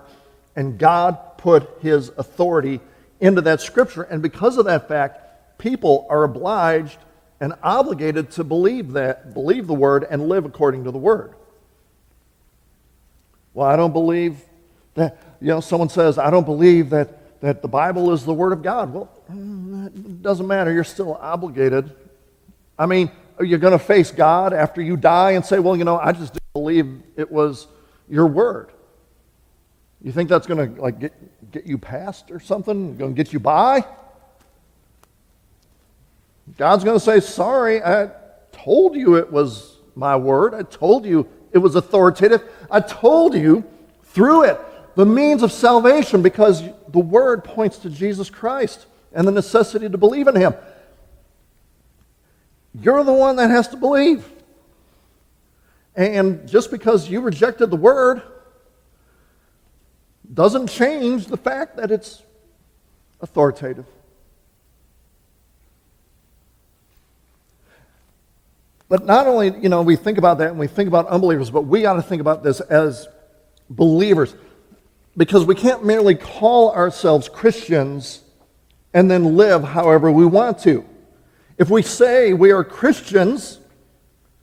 and 0.56 0.80
God 0.80 1.38
put 1.38 1.70
His 1.82 2.10
authority 2.18 2.80
into 3.22 3.42
that 3.42 3.62
Scripture. 3.62 4.04
And 4.04 4.22
because 4.22 4.58
of 4.58 4.66
that 4.66 4.88
fact, 4.88 5.60
people 5.60 6.08
are 6.10 6.24
obliged 6.24 6.98
and 7.44 7.54
obligated 7.62 8.32
to 8.32 8.42
believe 8.42 8.94
that, 8.94 9.34
believe 9.34 9.68
the 9.68 9.74
Word, 9.74 10.08
and 10.10 10.30
live 10.30 10.46
according 10.46 10.86
to 10.86 10.92
the 10.92 10.98
Word. 10.98 11.34
Well, 13.54 13.68
I 13.68 13.76
don't 13.76 13.92
believe 13.92 14.38
that, 14.94 15.22
you 15.42 15.50
know, 15.50 15.60
someone 15.60 15.90
says, 15.90 16.18
I 16.18 16.30
don't 16.30 16.46
believe 16.46 16.92
that, 16.92 17.42
that 17.42 17.62
the 17.62 17.68
Bible 17.68 18.14
is 18.14 18.24
the 18.24 18.34
Word 18.34 18.54
of 18.54 18.64
God. 18.64 18.94
Well, 18.94 19.10
mm, 19.30 19.88
it 19.88 20.22
doesn't 20.22 20.48
matter. 20.48 20.72
You're 20.72 20.86
still 20.86 21.16
obligated. 21.16 21.94
I 22.80 22.86
mean, 22.86 23.12
are 23.38 23.44
you 23.44 23.58
going 23.58 23.74
to 23.74 23.86
face 23.86 24.10
God 24.10 24.54
after 24.54 24.82
you 24.82 24.96
die 24.96 25.32
and 25.32 25.46
say, 25.46 25.60
well, 25.60 25.76
you 25.76 25.84
know, 25.84 26.00
I 26.00 26.14
just 26.14 26.32
didn't 26.32 26.54
believe 26.54 27.02
it 27.18 27.30
was 27.30 27.68
your 28.08 28.28
word? 28.28 28.72
You 30.02 30.14
think 30.14 30.30
that's 30.30 30.48
going 30.48 30.76
to 30.76 30.82
like 30.82 30.98
get, 30.98 31.52
get 31.52 31.66
you 31.66 31.78
past 31.78 32.32
or 32.32 32.40
something? 32.40 32.96
Going 32.96 33.14
to 33.14 33.22
get 33.22 33.34
you 33.34 33.42
by? 33.42 33.84
God's 36.58 36.84
going 36.84 36.98
to 36.98 37.04
say, 37.04 37.20
sorry, 37.20 37.82
I 37.84 38.10
told 38.52 38.96
you 38.96 39.16
it 39.16 39.32
was 39.32 39.78
my 39.96 40.16
word. 40.16 40.54
I 40.54 40.64
told 40.64 41.06
you 41.06 41.28
it 41.52 41.58
was 41.58 41.76
authoritative. 41.76 42.44
I 42.70 42.80
told 42.80 43.34
you 43.34 43.64
through 44.04 44.44
it 44.44 44.60
the 44.96 45.06
means 45.06 45.44
of 45.44 45.52
salvation 45.52 46.22
because 46.22 46.64
the 46.90 47.00
word 47.00 47.44
points 47.44 47.78
to 47.80 47.90
Jesus 47.90 48.30
Christ 48.30 48.86
and 49.14 49.28
the 49.28 49.32
necessity 49.32 49.90
to 49.90 49.98
believe 49.98 50.28
in 50.28 50.36
him. 50.36 50.54
You're 52.80 53.04
the 53.04 53.14
one 53.14 53.36
that 53.38 53.50
has 53.50 53.68
to 53.70 53.78
believe. 53.78 54.28
And 55.96 56.48
just 56.48 56.72
because 56.72 57.10
you 57.10 57.22
rejected 57.22 57.70
the 57.70 57.76
word 57.76 58.22
doesn't 60.32 60.68
change 60.68 61.28
the 61.28 61.38
fact 61.38 61.78
that 61.78 61.92
it's 61.92 62.24
authoritative. 63.22 63.86
But 68.94 69.08
not 69.08 69.26
only, 69.26 69.60
you 69.60 69.70
know, 69.70 69.82
we 69.82 69.96
think 69.96 70.20
about 70.20 70.38
that 70.38 70.50
and 70.50 70.60
we 70.60 70.68
think 70.68 70.88
about 70.88 71.08
unbelievers, 71.08 71.50
but 71.50 71.64
we 71.64 71.82
got 71.82 71.94
to 71.94 72.04
think 72.04 72.22
about 72.22 72.44
this 72.44 72.60
as 72.60 73.08
believers. 73.68 74.36
Because 75.18 75.46
we 75.46 75.56
can't 75.56 75.84
merely 75.84 76.14
call 76.14 76.72
ourselves 76.72 77.28
Christians 77.28 78.22
and 78.94 79.10
then 79.10 79.36
live 79.36 79.64
however 79.64 80.12
we 80.12 80.28
want 80.28 80.60
to. 80.60 80.86
If 81.58 81.72
we 81.72 81.82
say 81.82 82.34
we 82.34 82.52
are 82.52 82.64
Christians, 82.64 83.58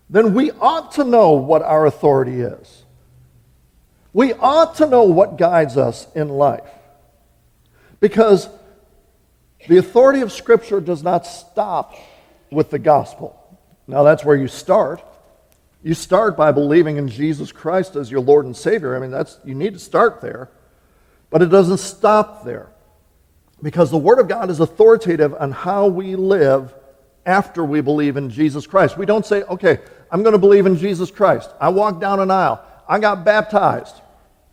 then 0.09 0.35
we 0.35 0.51
ought 0.51 0.91
to 0.95 1.05
know 1.05 1.31
what 1.35 1.63
our 1.63 1.87
authority 1.87 2.41
is. 2.41 2.83
We 4.13 4.33
ought 4.33 4.75
to 4.79 4.87
know 4.89 5.05
what 5.05 5.39
guides 5.39 5.77
us 5.77 6.09
in 6.17 6.29
life. 6.29 6.69
Because 8.01 8.49
the 9.69 9.77
authority 9.77 10.23
of 10.23 10.33
Scripture 10.33 10.81
does 10.81 11.05
not 11.05 11.25
stop 11.25 11.95
with 12.51 12.71
the 12.71 12.81
gospel. 12.81 13.40
Now, 13.91 14.05
that's 14.05 14.25
where 14.25 14.37
you 14.37 14.47
start. 14.47 15.05
You 15.83 15.95
start 15.95 16.37
by 16.37 16.53
believing 16.53 16.97
in 16.97 17.09
Jesus 17.09 17.51
Christ 17.51 17.97
as 17.97 18.09
your 18.09 18.21
Lord 18.21 18.47
and 18.47 18.57
Savior. 18.57 18.95
I 18.97 19.01
mean, 19.01 19.11
that's, 19.11 19.41
you 19.45 19.55
need 19.55 19.73
to 19.73 19.81
start 19.81 20.21
there. 20.21 20.49
But 21.29 21.43
it 21.43 21.47
doesn't 21.47 21.79
stop 21.79 22.45
there. 22.45 22.71
Because 23.61 23.91
the 23.91 23.99
Word 23.99 24.21
of 24.21 24.29
God 24.29 24.49
is 24.49 24.61
authoritative 24.61 25.35
on 25.35 25.51
how 25.51 25.89
we 25.89 26.15
live 26.15 26.73
after 27.27 27.65
we 27.65 27.81
believe 27.81 28.17
in 28.17 28.31
Jesus 28.31 28.65
Christ. 28.65 28.97
We 28.97 29.07
don't 29.07 29.27
say, 29.27 29.43
okay, 29.43 29.81
I'm 30.13 30.23
going 30.23 30.35
to 30.35 30.39
believe 30.39 30.67
in 30.67 30.77
Jesus 30.77 31.11
Christ. 31.11 31.51
I 31.61 31.69
walked 31.71 32.01
down 32.01 32.21
an 32.21 32.31
aisle. 32.31 32.65
I 32.89 33.01
got 33.01 33.25
baptized. 33.25 34.01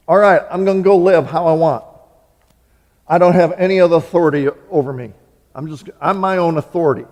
All 0.08 0.17
right, 0.17 0.41
I'm 0.50 0.65
going 0.65 0.77
to 0.77 0.84
go 0.84 0.98
live 0.98 1.27
how 1.27 1.46
I 1.46 1.53
want. 1.53 1.84
I 3.08 3.20
don't 3.20 3.36
have 3.36 3.53
any 3.53 3.79
other 3.79 3.98
authority 3.98 4.50
over 4.72 4.91
me. 4.91 5.13
I'm 5.53 5.67
just, 5.67 5.89
I'm 6.01 6.17
my 6.17 6.38
own 6.38 6.58
authority. 6.58 7.06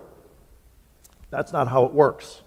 That's 1.36 1.52
not 1.52 1.68
how 1.68 1.84
it 1.84 1.92
works. 1.92 2.40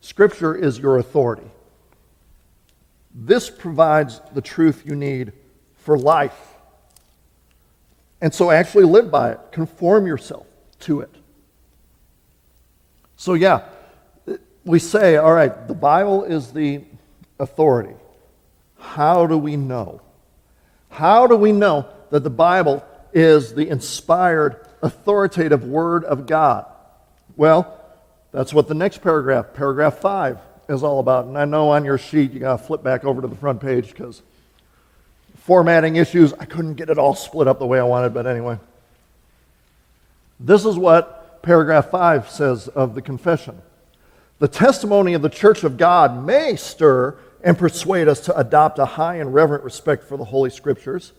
Scripture 0.00 0.54
is 0.54 0.78
your 0.78 0.98
authority. 0.98 1.50
This 3.12 3.50
provides 3.50 4.20
the 4.34 4.40
truth 4.40 4.84
you 4.86 4.94
need 4.94 5.32
for 5.78 5.98
life. 5.98 6.54
And 8.20 8.32
so 8.32 8.52
actually 8.52 8.84
live 8.84 9.10
by 9.10 9.32
it. 9.32 9.40
Conform 9.50 10.06
yourself 10.06 10.46
to 10.80 11.00
it. 11.00 11.12
So, 13.16 13.34
yeah, 13.34 13.64
we 14.64 14.78
say, 14.78 15.16
all 15.16 15.34
right, 15.34 15.66
the 15.66 15.74
Bible 15.74 16.22
is 16.22 16.52
the 16.52 16.84
authority. 17.40 17.96
How 18.78 19.26
do 19.26 19.36
we 19.36 19.56
know? 19.56 20.02
How 20.88 21.26
do 21.26 21.34
we 21.34 21.50
know 21.50 21.88
that 22.10 22.22
the 22.22 22.30
Bible 22.30 22.84
is 23.12 23.54
the 23.54 23.68
inspired, 23.68 24.68
authoritative 24.84 25.64
Word 25.64 26.04
of 26.04 26.26
God? 26.26 26.66
Well, 27.36 27.80
that's 28.30 28.52
what 28.52 28.68
the 28.68 28.74
next 28.74 28.98
paragraph, 28.98 29.54
paragraph 29.54 29.98
5, 29.98 30.38
is 30.68 30.82
all 30.82 31.00
about. 31.00 31.26
And 31.26 31.36
I 31.36 31.44
know 31.44 31.70
on 31.70 31.84
your 31.84 31.98
sheet 31.98 32.32
you 32.32 32.40
got 32.40 32.58
to 32.58 32.64
flip 32.64 32.82
back 32.82 33.04
over 33.04 33.20
to 33.20 33.26
the 33.26 33.36
front 33.36 33.60
page 33.60 33.88
because 33.88 34.22
formatting 35.38 35.96
issues, 35.96 36.32
I 36.34 36.44
couldn't 36.44 36.74
get 36.74 36.90
it 36.90 36.98
all 36.98 37.14
split 37.14 37.48
up 37.48 37.58
the 37.58 37.66
way 37.66 37.78
I 37.78 37.84
wanted, 37.84 38.14
but 38.14 38.26
anyway. 38.26 38.58
This 40.38 40.64
is 40.64 40.76
what 40.76 41.42
paragraph 41.42 41.90
5 41.90 42.28
says 42.28 42.68
of 42.68 42.94
the 42.94 43.02
confession. 43.02 43.60
The 44.38 44.48
testimony 44.48 45.14
of 45.14 45.22
the 45.22 45.28
church 45.28 45.64
of 45.64 45.76
God 45.76 46.24
may 46.24 46.56
stir 46.56 47.16
and 47.42 47.56
persuade 47.56 48.08
us 48.08 48.20
to 48.20 48.36
adopt 48.36 48.78
a 48.78 48.84
high 48.84 49.16
and 49.16 49.32
reverent 49.32 49.64
respect 49.64 50.04
for 50.04 50.16
the 50.16 50.24
Holy 50.24 50.50
Scriptures. 50.50 51.12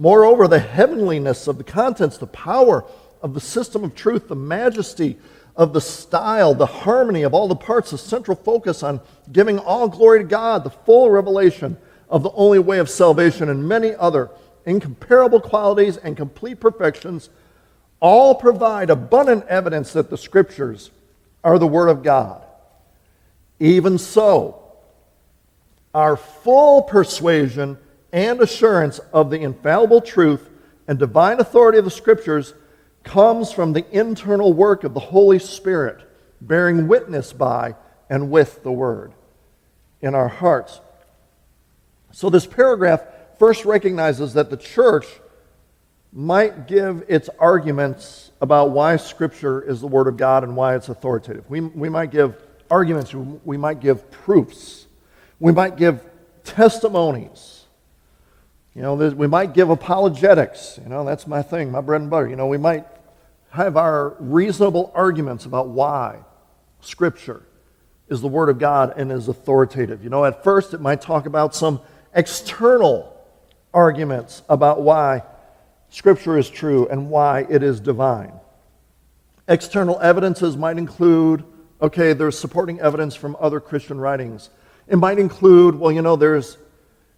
Moreover, 0.00 0.48
the 0.48 0.58
heavenliness 0.58 1.46
of 1.46 1.58
the 1.58 1.64
contents, 1.64 2.16
the 2.16 2.26
power, 2.26 2.86
of 3.20 3.34
the 3.34 3.40
system 3.40 3.84
of 3.84 3.94
truth, 3.94 4.28
the 4.28 4.34
majesty 4.34 5.18
of 5.54 5.74
the 5.74 5.80
style, 5.82 6.54
the 6.54 6.64
harmony 6.64 7.22
of 7.22 7.34
all 7.34 7.48
the 7.48 7.54
parts, 7.54 7.90
the 7.90 7.98
central 7.98 8.34
focus 8.34 8.82
on 8.82 9.02
giving 9.30 9.58
all 9.58 9.90
glory 9.90 10.20
to 10.20 10.24
God, 10.24 10.64
the 10.64 10.70
full 10.70 11.10
revelation 11.10 11.76
of 12.08 12.22
the 12.22 12.30
only 12.30 12.58
way 12.58 12.78
of 12.78 12.88
salvation, 12.88 13.50
and 13.50 13.68
many 13.68 13.94
other 13.94 14.30
incomparable 14.64 15.38
qualities 15.38 15.98
and 15.98 16.16
complete 16.16 16.60
perfections 16.60 17.28
all 18.00 18.34
provide 18.34 18.88
abundant 18.88 19.44
evidence 19.48 19.92
that 19.92 20.08
the 20.08 20.16
Scriptures 20.16 20.90
are 21.44 21.58
the 21.58 21.66
Word 21.66 21.90
of 21.90 22.02
God. 22.02 22.42
Even 23.58 23.98
so, 23.98 24.62
our 25.92 26.16
full 26.16 26.80
persuasion 26.84 27.76
and 28.12 28.40
assurance 28.40 28.98
of 29.12 29.30
the 29.30 29.40
infallible 29.40 30.00
truth 30.00 30.48
and 30.88 30.98
divine 30.98 31.40
authority 31.40 31.78
of 31.78 31.84
the 31.84 31.90
Scriptures 31.90 32.54
comes 33.04 33.52
from 33.52 33.72
the 33.72 33.86
internal 33.90 34.52
work 34.52 34.84
of 34.84 34.94
the 34.94 35.00
Holy 35.00 35.38
Spirit, 35.38 36.00
bearing 36.40 36.88
witness 36.88 37.32
by 37.32 37.74
and 38.08 38.30
with 38.30 38.62
the 38.62 38.72
Word 38.72 39.12
in 40.00 40.14
our 40.14 40.28
hearts. 40.28 40.80
So, 42.12 42.28
this 42.28 42.46
paragraph 42.46 43.02
first 43.38 43.64
recognizes 43.64 44.34
that 44.34 44.50
the 44.50 44.56
church 44.56 45.06
might 46.12 46.66
give 46.66 47.04
its 47.08 47.28
arguments 47.38 48.32
about 48.40 48.70
why 48.70 48.96
Scripture 48.96 49.62
is 49.62 49.80
the 49.80 49.86
Word 49.86 50.08
of 50.08 50.16
God 50.16 50.42
and 50.42 50.56
why 50.56 50.74
it's 50.74 50.88
authoritative. 50.88 51.48
We, 51.48 51.60
we 51.60 51.88
might 51.88 52.10
give 52.10 52.36
arguments, 52.70 53.14
we 53.14 53.56
might 53.56 53.80
give 53.80 54.10
proofs, 54.10 54.86
we 55.38 55.52
might 55.52 55.76
give 55.76 56.04
testimonies. 56.44 57.59
You 58.74 58.82
know, 58.82 58.94
we 58.94 59.26
might 59.26 59.52
give 59.52 59.68
apologetics. 59.70 60.78
You 60.82 60.88
know, 60.88 61.04
that's 61.04 61.26
my 61.26 61.42
thing, 61.42 61.72
my 61.72 61.80
bread 61.80 62.02
and 62.02 62.10
butter. 62.10 62.28
You 62.28 62.36
know, 62.36 62.46
we 62.46 62.58
might 62.58 62.86
have 63.50 63.76
our 63.76 64.16
reasonable 64.20 64.92
arguments 64.94 65.44
about 65.44 65.68
why 65.68 66.18
Scripture 66.80 67.42
is 68.08 68.20
the 68.20 68.28
Word 68.28 68.48
of 68.48 68.58
God 68.58 68.94
and 68.96 69.10
is 69.10 69.28
authoritative. 69.28 70.04
You 70.04 70.10
know, 70.10 70.24
at 70.24 70.44
first 70.44 70.72
it 70.72 70.80
might 70.80 71.00
talk 71.00 71.26
about 71.26 71.54
some 71.54 71.80
external 72.14 73.16
arguments 73.74 74.42
about 74.48 74.82
why 74.82 75.22
Scripture 75.88 76.38
is 76.38 76.48
true 76.48 76.86
and 76.88 77.10
why 77.10 77.46
it 77.48 77.62
is 77.62 77.80
divine. 77.80 78.32
External 79.48 79.98
evidences 80.00 80.56
might 80.56 80.78
include 80.78 81.44
okay, 81.82 82.12
there's 82.12 82.38
supporting 82.38 82.80
evidence 82.80 83.14
from 83.14 83.36
other 83.40 83.60
Christian 83.60 83.98
writings. 83.98 84.50
It 84.86 84.96
might 84.96 85.18
include, 85.18 85.74
well, 85.74 85.90
you 85.90 86.02
know, 86.02 86.16
there's 86.16 86.58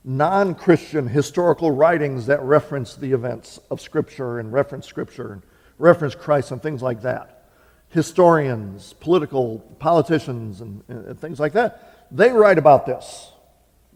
non 0.05 0.55
Christian 0.55 1.07
historical 1.07 1.71
writings 1.71 2.27
that 2.27 2.43
reference 2.43 2.97
the 2.97 3.13
events 3.13 3.61
of 3.71 3.81
Scripture 3.81 4.39
and 4.39 4.53
reference 4.53 4.87
Scripture 4.87 5.33
and 5.33 5.43
reference 5.79 6.15
Christ 6.15 6.51
and 6.51 6.63
things 6.63 6.83
like 6.83 7.03
that. 7.03 7.45
Historians, 7.91 8.95
political 8.95 9.59
politicians, 9.79 10.61
and, 10.61 10.83
and 10.89 11.21
things 11.21 11.39
like 11.39 11.53
that, 11.53 12.07
they 12.11 12.31
write 12.31 12.59
about 12.59 12.87
this. 12.87 13.33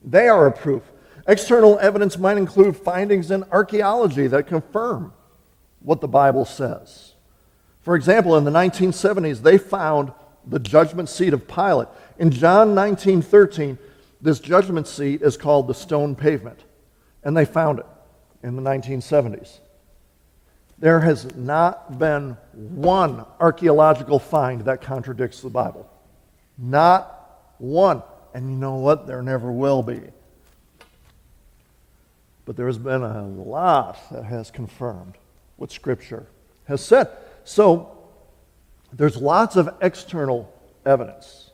They 0.04 0.28
are 0.28 0.46
a 0.46 0.52
proof. 0.52 0.82
External 1.26 1.78
evidence 1.80 2.18
might 2.18 2.36
include 2.36 2.76
findings 2.76 3.30
in 3.30 3.42
archaeology 3.44 4.26
that 4.28 4.46
confirm 4.46 5.12
what 5.80 6.00
the 6.00 6.08
Bible 6.08 6.44
says. 6.44 7.14
For 7.80 7.96
example, 7.96 8.36
in 8.36 8.44
the 8.44 8.50
1970s, 8.50 9.42
they 9.42 9.58
found 9.58 10.12
the 10.46 10.58
judgment 10.58 11.08
seat 11.08 11.32
of 11.32 11.48
Pilate. 11.48 11.88
In 12.18 12.30
John 12.30 12.74
19:13, 12.74 13.78
this 14.20 14.40
judgment 14.40 14.86
seat 14.86 15.22
is 15.22 15.36
called 15.36 15.68
the 15.68 15.74
stone 15.74 16.14
pavement, 16.14 16.60
and 17.22 17.36
they 17.36 17.44
found 17.44 17.78
it 17.78 17.86
in 18.42 18.56
the 18.56 18.62
1970s. 18.62 19.58
There 20.78 21.00
has 21.00 21.34
not 21.34 21.98
been 21.98 22.36
one 22.52 23.24
archaeological 23.40 24.18
find 24.18 24.62
that 24.62 24.82
contradicts 24.82 25.40
the 25.40 25.48
Bible. 25.48 25.90
Not 26.58 27.54
one. 27.58 28.02
And 28.34 28.50
you 28.50 28.56
know 28.56 28.76
what? 28.76 29.06
There 29.06 29.22
never 29.22 29.50
will 29.50 29.82
be. 29.82 30.00
But 32.44 32.56
there 32.56 32.66
has 32.66 32.78
been 32.78 33.02
a 33.02 33.26
lot 33.26 33.98
that 34.10 34.24
has 34.24 34.50
confirmed 34.50 35.14
what 35.56 35.72
Scripture 35.72 36.26
has 36.64 36.84
said. 36.84 37.08
So 37.44 37.96
there's 38.92 39.16
lots 39.16 39.56
of 39.56 39.74
external 39.80 40.52
evidence 40.84 41.45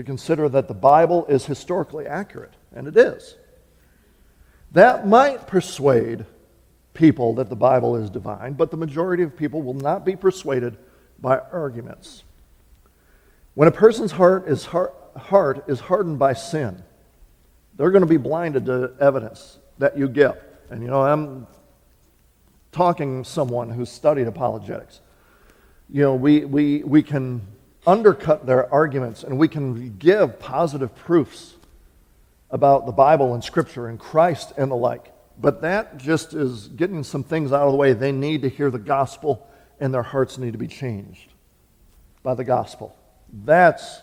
to 0.00 0.04
consider 0.04 0.48
that 0.48 0.66
the 0.66 0.74
Bible 0.74 1.26
is 1.26 1.44
historically 1.44 2.06
accurate, 2.06 2.54
and 2.74 2.88
it 2.88 2.96
is. 2.96 3.36
That 4.72 5.06
might 5.06 5.46
persuade 5.46 6.24
people 6.94 7.34
that 7.34 7.50
the 7.50 7.56
Bible 7.56 7.96
is 7.96 8.08
divine, 8.08 8.54
but 8.54 8.70
the 8.70 8.78
majority 8.78 9.22
of 9.22 9.36
people 9.36 9.60
will 9.60 9.74
not 9.74 10.06
be 10.06 10.16
persuaded 10.16 10.78
by 11.18 11.38
arguments. 11.38 12.24
When 13.54 13.68
a 13.68 13.72
person's 13.72 14.12
heart 14.12 14.48
is, 14.48 14.64
heart, 14.64 14.94
heart 15.16 15.64
is 15.68 15.80
hardened 15.80 16.18
by 16.18 16.32
sin, 16.32 16.82
they're 17.76 17.90
going 17.90 18.02
to 18.02 18.08
be 18.08 18.16
blinded 18.16 18.66
to 18.66 18.94
evidence 19.00 19.58
that 19.78 19.98
you 19.98 20.08
give. 20.08 20.36
And 20.70 20.82
you 20.82 20.88
know, 20.88 21.02
I'm 21.02 21.46
talking 22.72 23.24
someone 23.24 23.68
who's 23.68 23.90
studied 23.90 24.28
apologetics. 24.28 25.00
You 25.90 26.02
know, 26.02 26.14
we, 26.14 26.46
we, 26.46 26.84
we 26.84 27.02
can 27.02 27.42
undercut 27.86 28.46
their 28.46 28.72
arguments 28.72 29.22
and 29.22 29.38
we 29.38 29.48
can 29.48 29.96
give 29.98 30.38
positive 30.38 30.94
proofs 30.94 31.54
about 32.50 32.86
the 32.86 32.92
Bible 32.92 33.34
and 33.34 33.42
Scripture 33.42 33.86
and 33.86 33.98
Christ 33.98 34.52
and 34.56 34.70
the 34.70 34.76
like. 34.76 35.12
But 35.38 35.62
that 35.62 35.96
just 35.96 36.34
is 36.34 36.68
getting 36.68 37.02
some 37.04 37.24
things 37.24 37.52
out 37.52 37.62
of 37.62 37.72
the 37.72 37.78
way. 37.78 37.92
They 37.92 38.12
need 38.12 38.42
to 38.42 38.48
hear 38.48 38.70
the 38.70 38.78
gospel 38.78 39.48
and 39.78 39.94
their 39.94 40.02
hearts 40.02 40.36
need 40.36 40.52
to 40.52 40.58
be 40.58 40.66
changed 40.66 41.32
by 42.22 42.34
the 42.34 42.44
gospel. 42.44 42.94
That's 43.44 44.02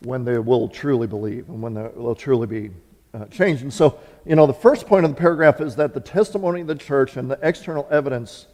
when 0.00 0.24
they 0.24 0.38
will 0.38 0.68
truly 0.68 1.06
believe 1.06 1.48
and 1.48 1.62
when 1.62 1.74
they'll 1.74 2.14
truly 2.14 2.46
be 2.46 2.70
uh, 3.14 3.26
changed. 3.26 3.62
And 3.62 3.72
so, 3.72 4.00
you 4.24 4.36
know, 4.36 4.46
the 4.46 4.54
first 4.54 4.86
point 4.86 5.04
of 5.04 5.12
the 5.12 5.16
paragraph 5.16 5.60
is 5.60 5.76
that 5.76 5.94
the 5.94 6.00
testimony 6.00 6.62
of 6.62 6.66
the 6.66 6.74
church 6.74 7.16
and 7.16 7.30
the 7.30 7.38
external 7.42 7.86
evidence, 7.90 8.46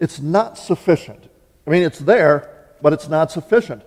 it's 0.00 0.20
not 0.20 0.58
sufficient. 0.58 1.28
I 1.66 1.70
mean, 1.70 1.82
it's 1.82 1.98
there, 1.98 2.61
but 2.82 2.92
it's 2.92 3.08
not 3.08 3.30
sufficient. 3.30 3.82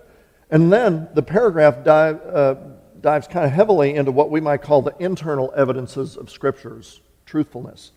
And 0.50 0.72
then 0.72 1.08
the 1.14 1.22
paragraph 1.22 1.84
dive, 1.84 2.20
uh, 2.22 2.54
dives 3.00 3.26
kind 3.28 3.44
of 3.44 3.52
heavily 3.52 3.94
into 3.94 4.12
what 4.12 4.30
we 4.30 4.40
might 4.40 4.62
call 4.62 4.82
the 4.82 4.94
internal 4.98 5.52
evidences 5.56 6.16
of 6.16 6.30
Scripture's 6.30 7.00
truthfulness. 7.26 7.92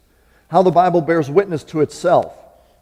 How 0.50 0.64
the 0.64 0.72
Bible 0.72 1.02
bears 1.02 1.30
witness 1.30 1.64
to 1.66 1.82
itself. 1.82 2.36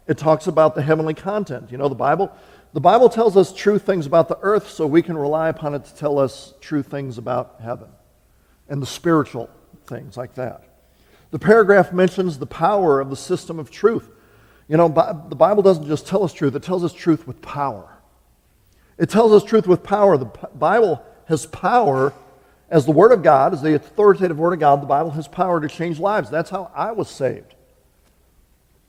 It 0.06 0.16
talks 0.16 0.46
about 0.46 0.74
the 0.74 0.82
heavenly 0.82 1.14
content. 1.14 1.70
You 1.70 1.76
know, 1.76 1.88
the 1.88 1.94
Bible, 1.94 2.32
the 2.72 2.80
Bible 2.80 3.10
tells 3.10 3.36
us 3.36 3.52
true 3.52 3.78
things 3.78 4.06
about 4.06 4.28
the 4.28 4.38
earth, 4.40 4.70
so 4.70 4.86
we 4.86 5.02
can 5.02 5.16
rely 5.16 5.48
upon 5.48 5.74
it 5.74 5.84
to 5.84 5.94
tell 5.94 6.18
us 6.18 6.54
true 6.60 6.82
things 6.82 7.18
about 7.18 7.56
heaven 7.62 7.88
and 8.68 8.80
the 8.80 8.86
spiritual 8.86 9.50
things 9.86 10.16
like 10.16 10.34
that. 10.34 10.64
The 11.30 11.38
paragraph 11.38 11.92
mentions 11.92 12.38
the 12.38 12.46
power 12.46 13.00
of 13.00 13.10
the 13.10 13.16
system 13.16 13.58
of 13.58 13.70
truth. 13.70 14.08
You 14.66 14.76
know, 14.76 14.88
the 14.88 15.36
Bible 15.36 15.62
doesn't 15.62 15.86
just 15.86 16.06
tell 16.06 16.24
us 16.24 16.32
truth, 16.32 16.54
it 16.54 16.62
tells 16.62 16.84
us 16.84 16.92
truth 16.92 17.26
with 17.26 17.42
power. 17.42 17.97
It 18.98 19.08
tells 19.08 19.32
us 19.32 19.44
truth 19.48 19.66
with 19.66 19.82
power. 19.82 20.16
The 20.16 20.26
Bible 20.26 21.02
has 21.26 21.46
power 21.46 22.12
as 22.68 22.84
the 22.84 22.92
Word 22.92 23.12
of 23.12 23.22
God, 23.22 23.54
as 23.54 23.62
the 23.62 23.74
authoritative 23.74 24.38
Word 24.38 24.52
of 24.52 24.60
God. 24.60 24.82
The 24.82 24.86
Bible 24.86 25.10
has 25.12 25.28
power 25.28 25.60
to 25.60 25.68
change 25.68 25.98
lives. 25.98 26.30
That's 26.30 26.50
how 26.50 26.70
I 26.74 26.92
was 26.92 27.08
saved. 27.08 27.54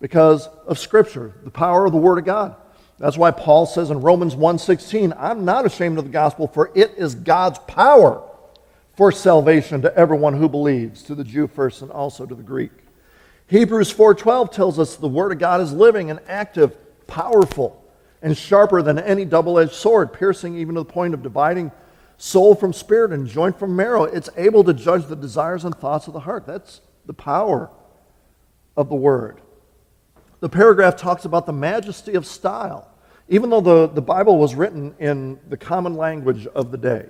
Because 0.02 0.48
of 0.66 0.80
Scripture, 0.80 1.34
the 1.44 1.52
power 1.52 1.86
of 1.86 1.92
the 1.92 1.98
Word 1.98 2.18
of 2.18 2.26
God. 2.26 2.56
That's 2.98 3.18
why 3.18 3.32
Paul 3.32 3.66
says 3.66 3.92
in 3.92 4.02
Romans 4.02 4.36
1:16, 4.36 5.14
I'm 5.18 5.46
not 5.46 5.66
ashamed 5.66 5.98
of 5.98 6.04
the 6.04 6.12
gospel, 6.12 6.48
for 6.48 6.72
it 6.76 6.94
is 6.98 7.16
God's 7.16 7.60
power 7.60 8.22
for 8.94 9.12
salvation 9.12 9.82
to 9.84 9.96
everyone 9.98 10.34
who 10.34 10.50
believes, 10.50 11.04
to 11.04 11.16
the 11.16 11.24
Jew 11.24 11.48
first 11.48 11.82
and 11.82 11.92
also 11.92 12.26
to 12.26 12.36
the 12.36 12.44
Greek. 12.44 12.72
Hebrews 13.48 13.92
4:12 13.92 14.52
tells 14.52 14.78
us 14.78 14.98
the 14.98 15.08
word 15.08 15.32
of 15.32 15.40
God 15.40 15.62
is 15.62 15.72
living 15.72 16.12
and 16.12 16.20
active, 16.28 16.76
powerful, 17.08 17.79
and 18.22 18.38
sharper 18.38 18.82
than 18.82 19.00
any 19.00 19.26
double-edged 19.26 19.74
sword, 19.74 20.14
piercing 20.14 20.58
even 20.58 20.76
to 20.76 20.82
the 20.82 20.86
point 20.86 21.14
of 21.14 21.24
dividing 21.24 21.72
soul 22.18 22.54
from 22.54 22.74
spirit 22.74 23.14
and 23.14 23.28
joint 23.28 23.58
from 23.58 23.76
marrow. 23.76 24.04
It's 24.04 24.30
able 24.36 24.64
to 24.66 24.74
judge 24.74 25.06
the 25.06 25.16
desires 25.16 25.64
and 25.64 25.74
thoughts 25.74 26.08
of 26.08 26.14
the 26.14 26.20
heart. 26.20 26.46
That's 26.46 26.82
the 27.06 27.14
power 27.14 27.70
of 28.76 28.90
the 28.90 28.96
word. 28.96 29.42
The 30.42 30.50
paragraph 30.50 30.96
talks 30.96 31.26
about 31.26 31.46
the 31.46 31.54
majesty 31.54 32.16
of 32.16 32.26
style. 32.26 32.92
Even 33.28 33.50
though 33.50 33.62
the, 33.62 33.88
the 33.88 34.02
Bible 34.02 34.38
was 34.38 34.56
written 34.56 34.96
in 35.00 35.40
the 35.50 35.58
common 35.58 35.96
language 35.96 36.48
of 36.48 36.72
the 36.72 36.78
day, 36.78 37.06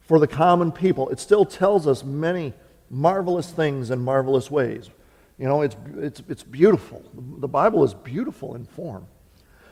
for 0.00 0.18
the 0.18 0.26
common 0.26 0.72
people, 0.72 1.08
it 1.10 1.20
still 1.20 1.44
tells 1.44 1.86
us 1.86 2.02
many 2.02 2.52
marvelous 2.88 3.50
things 3.50 3.90
in 3.90 4.00
marvelous 4.00 4.50
ways. 4.50 4.90
You 5.38 5.46
know, 5.46 5.62
it's, 5.62 5.76
it's, 5.96 6.22
it's 6.28 6.42
beautiful. 6.42 7.04
The 7.14 7.48
Bible 7.48 7.84
is 7.84 7.94
beautiful 7.94 8.56
in 8.56 8.64
form. 8.64 9.06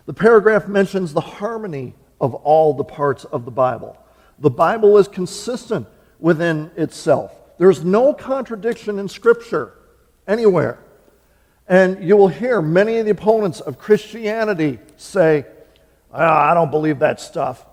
The 0.09 0.15
paragraph 0.15 0.67
mentions 0.67 1.13
the 1.13 1.21
harmony 1.21 1.93
of 2.19 2.35
all 2.35 2.73
the 2.73 2.83
parts 2.83 3.27
of 3.27 3.45
the 3.45 3.51
Bible. 3.51 4.03
The 4.39 4.49
Bible 4.49 4.97
is 4.97 5.07
consistent 5.07 5.87
within 6.19 6.71
itself. 6.77 7.39
There's 7.59 7.85
no 7.85 8.15
contradiction 8.15 8.99
in 8.99 9.07
Scripture 9.11 9.75
anywhere. 10.27 10.79
And 11.69 12.03
you 12.03 12.17
will 12.17 12.29
hear 12.29 12.63
many 12.63 12.97
of 12.97 13.05
the 13.05 13.11
opponents 13.11 13.61
of 13.61 13.79
Christianity 13.79 14.79
say, 14.97 15.45
oh, 16.11 16.25
I 16.25 16.55
don't 16.55 16.71
believe 16.71 17.01
that 17.01 17.21
stuff. 17.21 17.67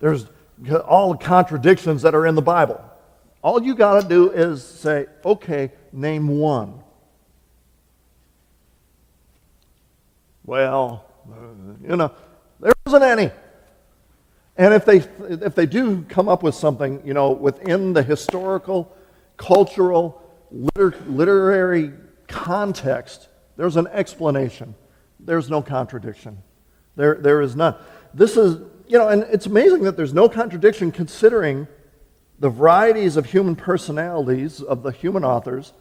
There's 0.00 0.24
all 0.88 1.12
the 1.12 1.18
contradictions 1.18 2.00
that 2.00 2.14
are 2.14 2.26
in 2.26 2.34
the 2.34 2.40
Bible. 2.40 2.82
All 3.42 3.62
you 3.62 3.74
got 3.74 4.00
to 4.00 4.08
do 4.08 4.30
is 4.30 4.64
say, 4.64 5.04
okay, 5.22 5.70
name 5.92 6.28
one. 6.28 6.82
Well, 10.46 11.04
you 11.82 11.96
know, 11.96 12.12
there 12.60 12.72
isn't 12.86 13.02
any. 13.02 13.30
And 14.56 14.72
if 14.72 14.84
they, 14.84 14.98
if 14.98 15.54
they 15.54 15.66
do 15.66 16.02
come 16.08 16.28
up 16.28 16.42
with 16.42 16.54
something, 16.54 17.02
you 17.04 17.14
know, 17.14 17.32
within 17.32 17.92
the 17.92 18.02
historical, 18.02 18.94
cultural, 19.36 20.22
liter- 20.50 20.94
literary 21.06 21.92
context, 22.28 23.28
there's 23.56 23.76
an 23.76 23.88
explanation. 23.88 24.74
There's 25.18 25.50
no 25.50 25.62
contradiction. 25.62 26.38
There, 26.96 27.16
there 27.16 27.40
is 27.40 27.56
none. 27.56 27.74
This 28.12 28.36
is, 28.36 28.58
you 28.86 28.98
know, 28.98 29.08
and 29.08 29.24
it's 29.24 29.46
amazing 29.46 29.82
that 29.82 29.96
there's 29.96 30.14
no 30.14 30.28
contradiction 30.28 30.92
considering 30.92 31.66
the 32.38 32.50
varieties 32.50 33.16
of 33.16 33.26
human 33.26 33.56
personalities 33.56 34.60
of 34.60 34.82
the 34.82 34.90
human 34.90 35.24
authors. 35.24 35.72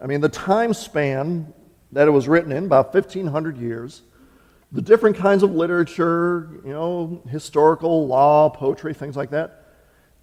I 0.00 0.06
mean, 0.06 0.20
the 0.20 0.28
time 0.28 0.72
span 0.72 1.52
that 1.92 2.08
it 2.08 2.10
was 2.10 2.26
written 2.26 2.52
in, 2.52 2.64
about 2.64 2.94
1,500 2.94 3.58
years, 3.58 4.02
the 4.74 4.82
different 4.82 5.16
kinds 5.16 5.44
of 5.44 5.52
literature, 5.52 6.48
you 6.64 6.72
know, 6.72 7.22
historical, 7.30 8.08
law, 8.08 8.50
poetry, 8.50 8.92
things 8.92 9.16
like 9.16 9.30
that. 9.30 9.66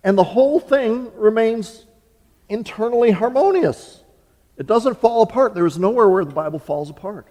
And 0.03 0.17
the 0.17 0.25
whole 0.25 0.59
thing 0.59 1.09
remains 1.15 1.85
internally 2.49 3.11
harmonious. 3.11 4.03
It 4.57 4.67
doesn't 4.67 4.99
fall 4.99 5.21
apart. 5.21 5.55
There 5.55 5.65
is 5.65 5.79
nowhere 5.79 6.09
where 6.09 6.25
the 6.25 6.33
Bible 6.33 6.59
falls 6.59 6.89
apart. 6.89 7.27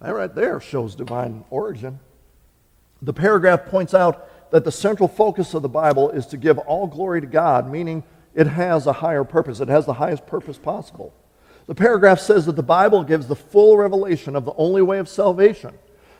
That 0.00 0.14
right 0.14 0.32
there 0.32 0.60
shows 0.60 0.94
divine 0.94 1.44
origin. 1.50 1.98
The 3.02 3.12
paragraph 3.12 3.66
points 3.66 3.94
out 3.94 4.50
that 4.52 4.64
the 4.64 4.70
central 4.70 5.08
focus 5.08 5.54
of 5.54 5.62
the 5.62 5.68
Bible 5.68 6.10
is 6.10 6.24
to 6.26 6.36
give 6.36 6.56
all 6.56 6.86
glory 6.86 7.20
to 7.20 7.26
God, 7.26 7.68
meaning 7.68 8.04
it 8.32 8.46
has 8.46 8.86
a 8.86 8.92
higher 8.92 9.24
purpose, 9.24 9.58
it 9.58 9.68
has 9.68 9.86
the 9.86 9.94
highest 9.94 10.24
purpose 10.24 10.56
possible. 10.56 11.12
The 11.68 11.74
paragraph 11.74 12.18
says 12.18 12.46
that 12.46 12.56
the 12.56 12.62
Bible 12.62 13.04
gives 13.04 13.26
the 13.26 13.36
full 13.36 13.76
revelation 13.76 14.34
of 14.34 14.46
the 14.46 14.54
only 14.54 14.80
way 14.80 14.98
of 14.98 15.08
salvation. 15.08 15.74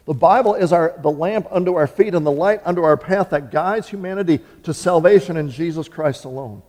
The 0.04 0.12
Bible 0.12 0.54
is 0.54 0.74
our, 0.74 0.94
the 1.02 1.10
lamp 1.10 1.48
unto 1.50 1.74
our 1.74 1.86
feet 1.86 2.14
and 2.14 2.24
the 2.24 2.30
light 2.30 2.60
unto 2.66 2.82
our 2.82 2.98
path 2.98 3.30
that 3.30 3.50
guides 3.50 3.88
humanity 3.88 4.40
to 4.64 4.74
salvation 4.74 5.38
in 5.38 5.50
Jesus 5.50 5.88
Christ 5.88 6.26
alone. 6.26 6.62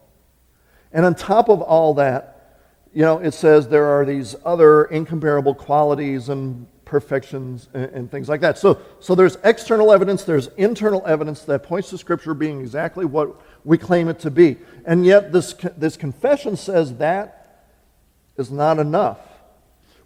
And 0.94 1.06
on 1.06 1.14
top 1.14 1.50
of 1.50 1.62
all 1.62 1.94
that, 1.96 2.58
you 2.94 3.02
know, 3.02 3.20
it 3.20 3.32
says 3.32 3.68
there 3.68 3.86
are 3.86 4.06
these 4.06 4.36
other 4.46 4.86
incomparable 4.86 5.56
qualities 5.56 6.30
and 6.30 6.66
perfections 6.86 7.68
and, 7.74 7.92
and, 7.92 8.12
things 8.12 8.30
like 8.30 8.42
that. 8.42 8.58
So, 8.58 8.80
so 9.00 9.14
there's 9.14 9.38
external 9.44 9.92
evidence, 9.92 10.24
there's 10.24 10.48
internal 10.58 11.06
evidence 11.06 11.42
that 11.42 11.64
points 11.64 11.90
to 11.90 11.98
Scripture 11.98 12.34
being 12.34 12.62
exactly 12.62 13.06
what 13.06 13.42
we 13.66 13.78
claim 13.78 14.08
it 14.08 14.20
to 14.20 14.32
be. 14.32 14.58
And 14.86 15.06
yet, 15.06 15.32
this, 15.32 15.54
this 15.78 15.98
confession 15.98 16.56
says 16.56 16.96
that 16.96 17.39
is 18.40 18.50
not 18.50 18.80
enough. 18.80 19.20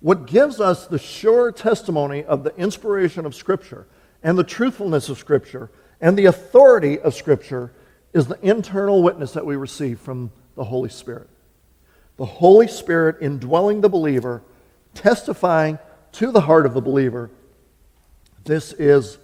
What 0.01 0.27
gives 0.27 0.59
us 0.59 0.87
the 0.87 0.99
sure 0.99 1.51
testimony 1.51 2.23
of 2.23 2.43
the 2.43 2.55
inspiration 2.57 3.25
of 3.25 3.35
Scripture 3.35 3.87
and 4.21 4.37
the 4.37 4.43
truthfulness 4.43 5.07
of 5.07 5.17
Scripture 5.17 5.69
and 6.01 6.17
the 6.17 6.25
authority 6.25 6.99
of 6.99 7.13
Scripture 7.13 7.71
is 8.11 8.27
the 8.27 8.39
internal 8.41 9.01
witness 9.01 9.31
that 9.31 9.45
we 9.45 9.55
receive 9.55 9.99
from 9.99 10.31
the 10.55 10.65
Holy 10.65 10.89
Spirit. 10.89 11.29
The 12.17 12.25
Holy 12.25 12.67
Spirit 12.67 13.17
indwelling 13.21 13.81
the 13.81 13.89
believer, 13.89 14.43
testifying 14.93 15.79
to 16.13 16.31
the 16.31 16.41
heart 16.41 16.65
of 16.65 16.73
the 16.73 16.81
believer 16.81 17.31
this 18.43 18.73
is 18.73 19.17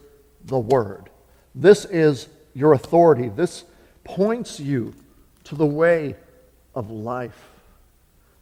the 0.45 0.59
Word. 0.59 1.09
This 1.53 1.85
is 1.85 2.27
your 2.53 2.73
authority. 2.73 3.29
This 3.29 3.65
points 4.03 4.59
you 4.59 4.93
to 5.45 5.55
the 5.55 5.65
way 5.65 6.15
of 6.73 6.89
life. 6.89 7.49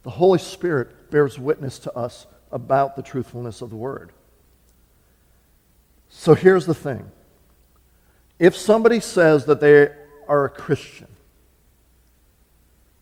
The 0.08 0.12
Holy 0.12 0.40
Spirit 0.40 1.12
bears 1.12 1.38
witness 1.38 1.80
to 1.80 1.92
us 1.92 2.28
about 2.50 2.96
the 2.96 3.02
truthfulness 3.02 3.62
of 3.62 3.70
the 3.70 3.76
Word. 3.76 4.14
So 6.08 6.34
here's 6.34 6.66
the 6.66 6.74
thing 6.74 7.12
if 8.40 8.56
somebody 8.56 9.02
says 9.02 9.44
that 9.48 9.60
they 9.60 9.90
are 10.30 10.46
a 10.46 10.50
Christian, 10.50 11.10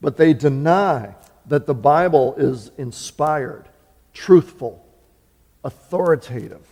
but 0.01 0.17
they 0.17 0.33
deny 0.33 1.13
that 1.45 1.67
the 1.67 1.75
Bible 1.75 2.33
is 2.37 2.71
inspired, 2.75 3.69
truthful, 4.11 4.83
authoritative. 5.63 6.65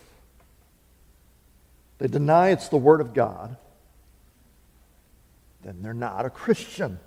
They 1.98 2.08
deny 2.08 2.48
it's 2.48 2.66
the 2.70 2.76
Word 2.76 3.00
of 3.00 3.14
God, 3.14 3.56
then 5.62 5.80
they're 5.80 5.94
not 5.94 6.26
a 6.26 6.30
Christian 6.30 6.98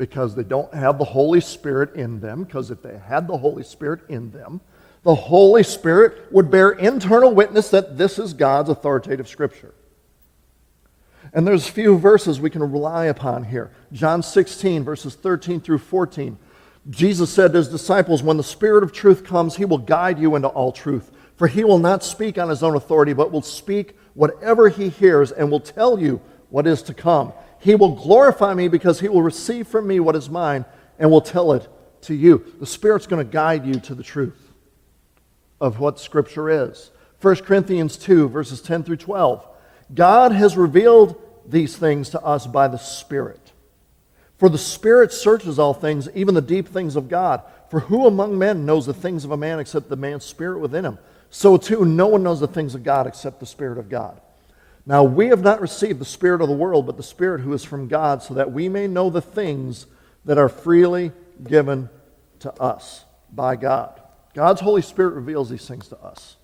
because 0.00 0.34
they 0.34 0.42
don't 0.42 0.72
have 0.72 0.96
the 0.96 1.04
Holy 1.04 1.42
Spirit 1.42 1.94
in 1.94 2.20
them. 2.20 2.44
Because 2.44 2.70
if 2.70 2.80
they 2.80 2.96
had 2.96 3.28
the 3.28 3.36
Holy 3.36 3.62
Spirit 3.62 4.00
in 4.08 4.30
them, 4.30 4.62
the 5.02 5.14
Holy 5.14 5.62
Spirit 5.62 6.32
would 6.32 6.50
bear 6.50 6.70
internal 6.70 7.34
witness 7.34 7.68
that 7.68 7.98
this 7.98 8.18
is 8.18 8.32
God's 8.32 8.70
authoritative 8.70 9.28
Scripture. 9.28 9.74
And 11.34 11.46
there's 11.46 11.68
a 11.68 11.72
few 11.72 11.98
verses 11.98 12.40
we 12.40 12.48
can 12.48 12.62
rely 12.62 13.04
upon 13.04 13.44
here. 13.44 13.72
John 13.92 14.22
16, 14.22 14.84
verses 14.84 15.14
13 15.16 15.60
through 15.60 15.78
14. 15.78 16.38
Jesus 16.88 17.28
said 17.30 17.52
to 17.52 17.58
his 17.58 17.68
disciples, 17.68 18.22
When 18.22 18.38
the 18.38 18.42
Spirit 18.42 18.82
of 18.82 18.94
truth 18.94 19.22
comes, 19.22 19.56
he 19.56 19.66
will 19.66 19.76
guide 19.76 20.18
you 20.18 20.34
into 20.34 20.48
all 20.48 20.72
truth. 20.72 21.10
For 21.36 21.46
he 21.46 21.62
will 21.62 21.78
not 21.78 22.02
speak 22.02 22.38
on 22.38 22.48
his 22.48 22.62
own 22.62 22.74
authority, 22.74 23.12
but 23.12 23.32
will 23.32 23.42
speak 23.42 23.98
whatever 24.14 24.70
he 24.70 24.88
hears 24.88 25.30
and 25.30 25.50
will 25.50 25.60
tell 25.60 26.00
you 26.00 26.22
what 26.48 26.66
is 26.66 26.82
to 26.84 26.94
come. 26.94 27.34
He 27.60 27.74
will 27.74 27.94
glorify 27.94 28.54
me 28.54 28.68
because 28.68 29.00
he 29.00 29.08
will 29.08 29.22
receive 29.22 29.68
from 29.68 29.86
me 29.86 30.00
what 30.00 30.16
is 30.16 30.28
mine 30.28 30.64
and 30.98 31.10
will 31.10 31.20
tell 31.20 31.52
it 31.52 31.68
to 32.02 32.14
you. 32.14 32.44
The 32.58 32.66
Spirit's 32.66 33.06
going 33.06 33.24
to 33.24 33.30
guide 33.30 33.66
you 33.66 33.74
to 33.74 33.94
the 33.94 34.02
truth 34.02 34.50
of 35.60 35.78
what 35.78 36.00
Scripture 36.00 36.48
is. 36.48 36.90
1 37.20 37.36
Corinthians 37.36 37.96
2, 37.98 38.28
verses 38.28 38.62
10 38.62 38.82
through 38.82 38.96
12. 38.96 39.46
God 39.94 40.32
has 40.32 40.56
revealed 40.56 41.20
these 41.46 41.76
things 41.76 42.10
to 42.10 42.20
us 42.22 42.46
by 42.46 42.66
the 42.68 42.78
Spirit. 42.78 43.52
For 44.38 44.48
the 44.48 44.56
Spirit 44.56 45.12
searches 45.12 45.58
all 45.58 45.74
things, 45.74 46.08
even 46.14 46.34
the 46.34 46.40
deep 46.40 46.66
things 46.66 46.96
of 46.96 47.08
God. 47.08 47.42
For 47.68 47.80
who 47.80 48.06
among 48.06 48.38
men 48.38 48.64
knows 48.64 48.86
the 48.86 48.94
things 48.94 49.24
of 49.24 49.32
a 49.32 49.36
man 49.36 49.58
except 49.58 49.90
the 49.90 49.96
man's 49.96 50.24
spirit 50.24 50.60
within 50.60 50.84
him? 50.84 50.98
So 51.28 51.56
too, 51.56 51.84
no 51.84 52.08
one 52.08 52.22
knows 52.22 52.40
the 52.40 52.48
things 52.48 52.74
of 52.74 52.82
God 52.82 53.06
except 53.06 53.38
the 53.38 53.46
Spirit 53.46 53.78
of 53.78 53.88
God. 53.88 54.20
Now, 54.86 55.04
we 55.04 55.28
have 55.28 55.42
not 55.42 55.60
received 55.60 56.00
the 56.00 56.04
Spirit 56.04 56.40
of 56.40 56.48
the 56.48 56.54
world, 56.54 56.86
but 56.86 56.96
the 56.96 57.02
Spirit 57.02 57.42
who 57.42 57.52
is 57.52 57.64
from 57.64 57.88
God, 57.88 58.22
so 58.22 58.34
that 58.34 58.52
we 58.52 58.68
may 58.68 58.86
know 58.86 59.10
the 59.10 59.20
things 59.20 59.86
that 60.24 60.38
are 60.38 60.48
freely 60.48 61.12
given 61.44 61.88
to 62.40 62.52
us 62.60 63.04
by 63.32 63.56
God. 63.56 64.00
God's 64.34 64.60
Holy 64.60 64.82
Spirit 64.82 65.14
reveals 65.14 65.50
these 65.50 65.66
things 65.66 65.88
to 65.88 65.98
us. 65.98 66.36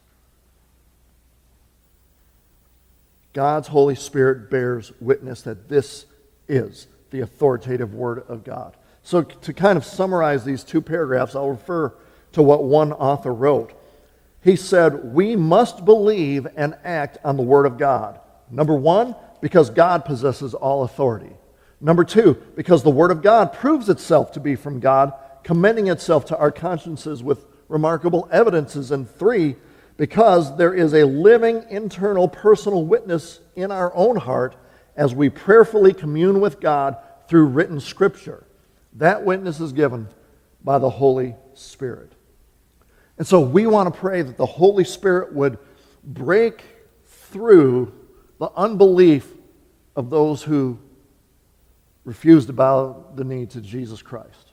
God's 3.33 3.68
Holy 3.68 3.94
Spirit 3.94 4.51
bears 4.51 4.92
witness 5.01 5.42
that 5.42 5.68
this 5.68 6.07
is 6.49 6.87
the 7.11 7.20
authoritative 7.20 7.94
Word 7.94 8.25
of 8.29 8.44
God. 8.44 8.77
So, 9.03 9.22
to 9.22 9.53
kind 9.53 9.77
of 9.77 9.85
summarize 9.85 10.44
these 10.44 10.64
two 10.64 10.81
paragraphs, 10.81 11.37
I'll 11.37 11.51
refer 11.51 11.92
to 12.33 12.42
what 12.42 12.64
one 12.64 12.92
author 12.92 13.33
wrote. 13.33 13.72
He 14.42 14.57
said, 14.57 15.12
We 15.12 15.37
must 15.37 15.85
believe 15.85 16.46
and 16.57 16.77
act 16.83 17.18
on 17.25 17.37
the 17.37 17.42
Word 17.42 17.66
of 17.66 17.79
God. 17.79 18.20
Number 18.51 18.75
one, 18.75 19.15
because 19.41 19.71
God 19.71 20.05
possesses 20.05 20.55
all 20.55 20.85
authority. 20.85 21.33
Number 21.81 22.05
two, 22.05 22.35
because 22.55 22.83
the 22.83 22.91
Word 22.91 23.11
of 23.11 23.23
God 23.23 23.53
proves 23.53 23.89
itself 23.89 24.33
to 24.33 24.41
be 24.41 24.57
from 24.57 24.81
God, 24.81 25.13
commending 25.45 25.89
itself 25.89 26.25
to 26.27 26.39
our 26.39 26.51
consciences 26.51 27.23
with 27.23 27.45
remarkable 27.69 28.29
evidences. 28.33 28.91
And 28.91 29.09
three, 29.09 29.57
because 29.97 30.57
there 30.57 30.75
is 30.75 30.95
a 30.95 31.05
living 31.05 31.65
internal 31.71 32.29
personal 32.29 32.85
witness 32.85 33.41
in 33.55 33.71
our 33.71 33.95
own 33.95 34.17
heart 34.17 34.57
as 34.97 35.15
we 35.15 35.29
prayerfully 35.29 35.93
commune 35.93 36.41
with 36.41 36.61
God 36.61 36.97
through 37.29 37.47
written 37.47 37.81
scripture. 37.81 38.47
That 38.95 39.25
witness 39.25 39.61
is 39.61 39.73
given 39.73 40.09
by 40.65 40.79
the 40.79 40.91
Holy 40.91 41.35
Spirit. 41.55 42.13
And 43.19 43.27
so 43.27 43.41
we 43.41 43.67
want 43.67 43.93
to 43.93 44.01
pray 44.01 44.23
that 44.23 44.37
the 44.37 44.47
Holy 44.47 44.85
Spirit 44.85 45.35
would 45.35 45.59
break 46.03 46.63
through 47.07 47.93
the 48.38 48.51
unbelief 48.57 49.29
of 49.94 50.11
those 50.11 50.42
who 50.42 50.79
refuse 52.05 52.46
to 52.46 52.53
bow 52.53 53.05
the 53.14 53.25
knee 53.25 53.46
to 53.46 53.61
Jesus 53.61 54.03
Christ. 54.03 54.53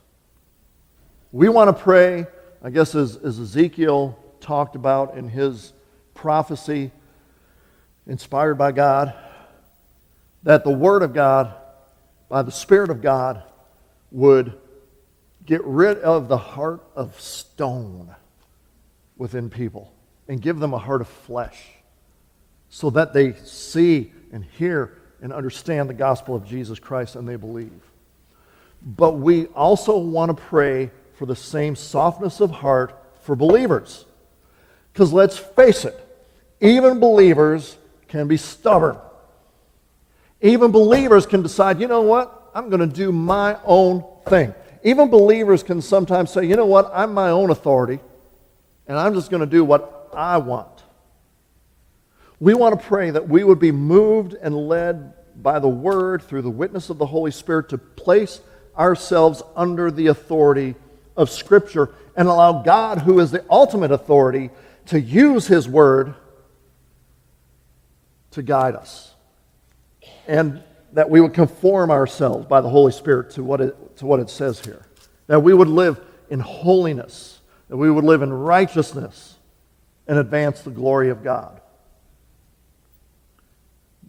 We 1.32 1.50
want 1.50 1.76
to 1.76 1.84
pray, 1.84 2.26
I 2.64 2.70
guess, 2.70 2.96
as, 2.96 3.16
as 3.18 3.40
Ezekiel 3.40 4.18
talked 4.40 4.76
about 4.76 5.16
in 5.16 5.28
his 5.28 5.74
prophecy, 6.14 6.92
inspired 8.08 8.56
by 8.56 8.72
God, 8.72 9.14
that 10.44 10.64
the 10.64 10.72
Word 10.72 11.04
of 11.04 11.14
God, 11.14 11.54
by 12.30 12.42
the 12.42 12.52
Spirit 12.52 12.90
of 12.90 13.02
God, 13.02 13.44
would 14.12 14.54
get 15.46 15.64
rid 15.64 15.98
of 16.00 16.28
the 16.28 16.38
heart 16.38 16.84
of 16.96 17.20
stone 17.20 18.16
within 19.18 19.50
people 19.50 19.94
and 20.28 20.42
give 20.42 20.60
them 20.60 20.74
a 20.74 20.78
heart 20.78 21.02
of 21.02 21.08
flesh 21.08 21.62
so 22.74 22.90
that 22.90 23.14
they 23.14 23.34
see 23.44 24.12
and 24.32 24.44
hear 24.44 24.98
and 25.22 25.32
understand 25.32 25.88
the 25.88 25.94
gospel 25.94 26.36
of 26.36 26.44
Jesus 26.44 26.80
Christ 26.80 27.16
and 27.16 27.30
they 27.30 27.36
believe. 27.36 27.70
But 28.82 29.12
we 29.12 29.46
also 29.46 29.96
want 29.96 30.36
to 30.36 30.44
pray 30.44 30.90
for 31.14 31.28
the 31.28 31.36
same 31.36 31.76
softness 31.76 32.40
of 32.40 32.50
heart 32.50 33.00
for 33.22 33.36
believers. 33.36 34.06
Because 34.92 35.14
let's 35.14 35.38
face 35.38 35.86
it, 35.86 35.96
even 36.62 37.00
believers 37.00 37.78
can 38.08 38.28
be 38.28 38.38
stubborn. 38.38 38.98
Even 40.42 40.72
believers 40.72 41.28
can 41.28 41.44
decide, 41.44 41.80
you 41.80 41.88
know 41.88 42.02
what? 42.02 42.50
I'm 42.56 42.70
going 42.70 42.80
to 42.80 42.96
do 42.96 43.12
my 43.12 43.56
own 43.66 44.04
thing. 44.26 44.52
Even 44.84 45.12
believers 45.12 45.62
can 45.62 45.80
sometimes 45.80 46.32
say, 46.32 46.46
you 46.46 46.56
know 46.56 46.66
what? 46.66 46.90
I'm 46.92 47.14
my 47.14 47.30
own 47.30 47.52
authority, 47.52 48.00
and 48.88 48.98
I'm 48.98 49.14
just 49.14 49.30
going 49.30 49.42
to 49.42 49.46
do 49.46 49.64
what 49.64 50.10
I 50.12 50.38
want. 50.38 50.73
We 52.44 52.54
want 52.54 52.78
to 52.78 52.86
pray 52.88 53.10
that 53.10 53.30
we 53.30 53.46
would 53.46 53.60
be 53.60 53.72
moved 53.72 54.34
and 54.34 54.68
led 54.68 55.14
by 55.42 55.60
the 55.60 55.70
Word 55.70 56.22
through 56.24 56.42
the 56.42 56.50
witness 56.50 56.90
of 56.90 56.98
the 56.98 57.06
Holy 57.06 57.32
Spirit 57.32 57.70
to 57.70 57.78
place 57.78 58.42
ourselves 58.78 59.42
under 59.56 59.90
the 59.90 60.08
authority 60.08 60.76
of 61.16 61.30
Scripture 61.30 61.92
and 62.18 62.28
allow 62.28 62.62
God, 62.62 62.98
who 62.98 63.22
is 63.22 63.32
the 63.32 63.46
ultimate 63.50 63.92
authority, 63.92 64.50
to 64.88 65.00
use 65.00 65.48
His 65.48 65.70
Word 65.70 66.16
to 68.32 68.44
guide 68.44 68.76
us. 68.76 69.14
And 70.28 70.62
that 70.92 71.10
we 71.10 71.22
would 71.22 71.34
conform 71.34 71.92
ourselves 71.92 72.46
by 72.46 72.60
the 72.60 72.68
Holy 72.68 72.92
Spirit 72.92 73.30
to 73.36 73.44
what 73.44 73.62
it, 73.62 73.96
to 74.00 74.06
what 74.06 74.20
it 74.20 74.30
says 74.30 74.60
here. 74.60 74.86
That 75.28 75.40
we 75.40 75.54
would 75.54 75.70
live 75.70 75.98
in 76.30 76.42
holiness, 76.42 77.40
that 77.70 77.78
we 77.78 77.90
would 77.90 78.04
live 78.04 78.22
in 78.22 78.34
righteousness 78.34 79.38
and 80.10 80.20
advance 80.20 80.60
the 80.60 80.72
glory 80.72 81.10
of 81.10 81.24
God. 81.24 81.62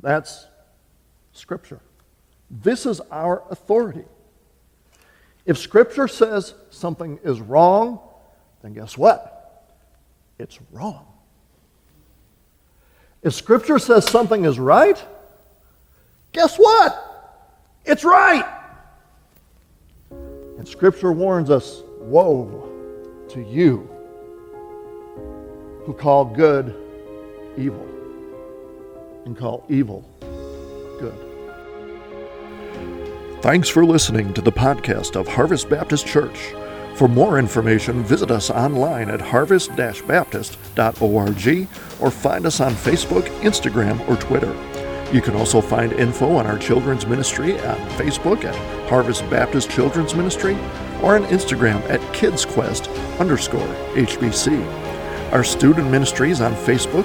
That's 0.05 0.47
Scripture. 1.33 1.81
This 2.51 2.85
is 2.85 3.01
our 3.11 3.43
authority. 3.51 4.05
If 5.47 5.57
Scripture 5.57 6.09
says 6.09 6.53
something 6.69 7.19
is 7.25 7.41
wrong, 7.41 8.01
then 8.61 8.75
guess 8.75 8.99
what? 8.99 9.65
It's 10.39 10.59
wrong. 10.73 11.07
If 13.23 13.33
Scripture 13.33 13.79
says 13.79 14.07
something 14.07 14.45
is 14.45 14.59
right, 14.59 15.03
guess 16.33 16.59
what? 16.59 17.41
It's 17.87 18.05
right. 18.05 18.47
And 20.11 20.69
Scripture 20.69 21.13
warns 21.13 21.49
us 21.49 21.83
woe 21.99 22.69
to 23.31 23.41
you 23.41 23.89
who 25.87 25.95
call 25.95 26.27
good 26.27 26.77
evil 27.57 27.94
and 29.25 29.37
call 29.37 29.65
evil 29.69 30.05
good. 30.99 31.15
Thanks 33.43 33.69
for 33.69 33.85
listening 33.85 34.33
to 34.35 34.41
the 34.41 34.53
podcast 34.53 35.17
of 35.17 35.29
Harvest 35.29 35.69
Baptist 35.69 36.07
Church. 36.07 36.55
For 36.95 37.09
more 37.09 37.39
information, 37.39 38.05
visit 38.05 38.31
us 38.31 38.51
online 38.51 39.11
at 39.11 39.21
harvest 39.21 39.75
baptist.org 39.77 41.69
or 42.01 42.11
find 42.11 42.47
us 42.47 42.61
on 42.61 42.73
Facebook, 42.73 43.25
Instagram, 43.41 44.09
or 44.09 44.17
Twitter. 44.17 44.55
You 45.13 45.21
can 45.21 45.37
also 45.37 45.61
find 45.61 45.93
info 45.93 46.37
on 46.37 46.47
our 46.47 46.59
children's 46.59 47.07
ministry 47.07 47.55
on 47.61 47.77
Facebook 47.91 48.45
at 48.45 48.55
Harvest 48.89 49.29
Baptist 49.29 49.71
Children's 49.71 50.15
Ministry 50.15 50.55
or 51.03 51.17
on 51.17 51.25
Instagram 51.27 51.81
at 51.91 52.01
KidsQuest 52.15 53.19
underscore 53.19 53.61
HBC. 53.95 54.65
Our 55.33 55.45
student 55.45 55.91
ministries 55.91 56.41
on 56.41 56.55
Facebook 56.55 57.05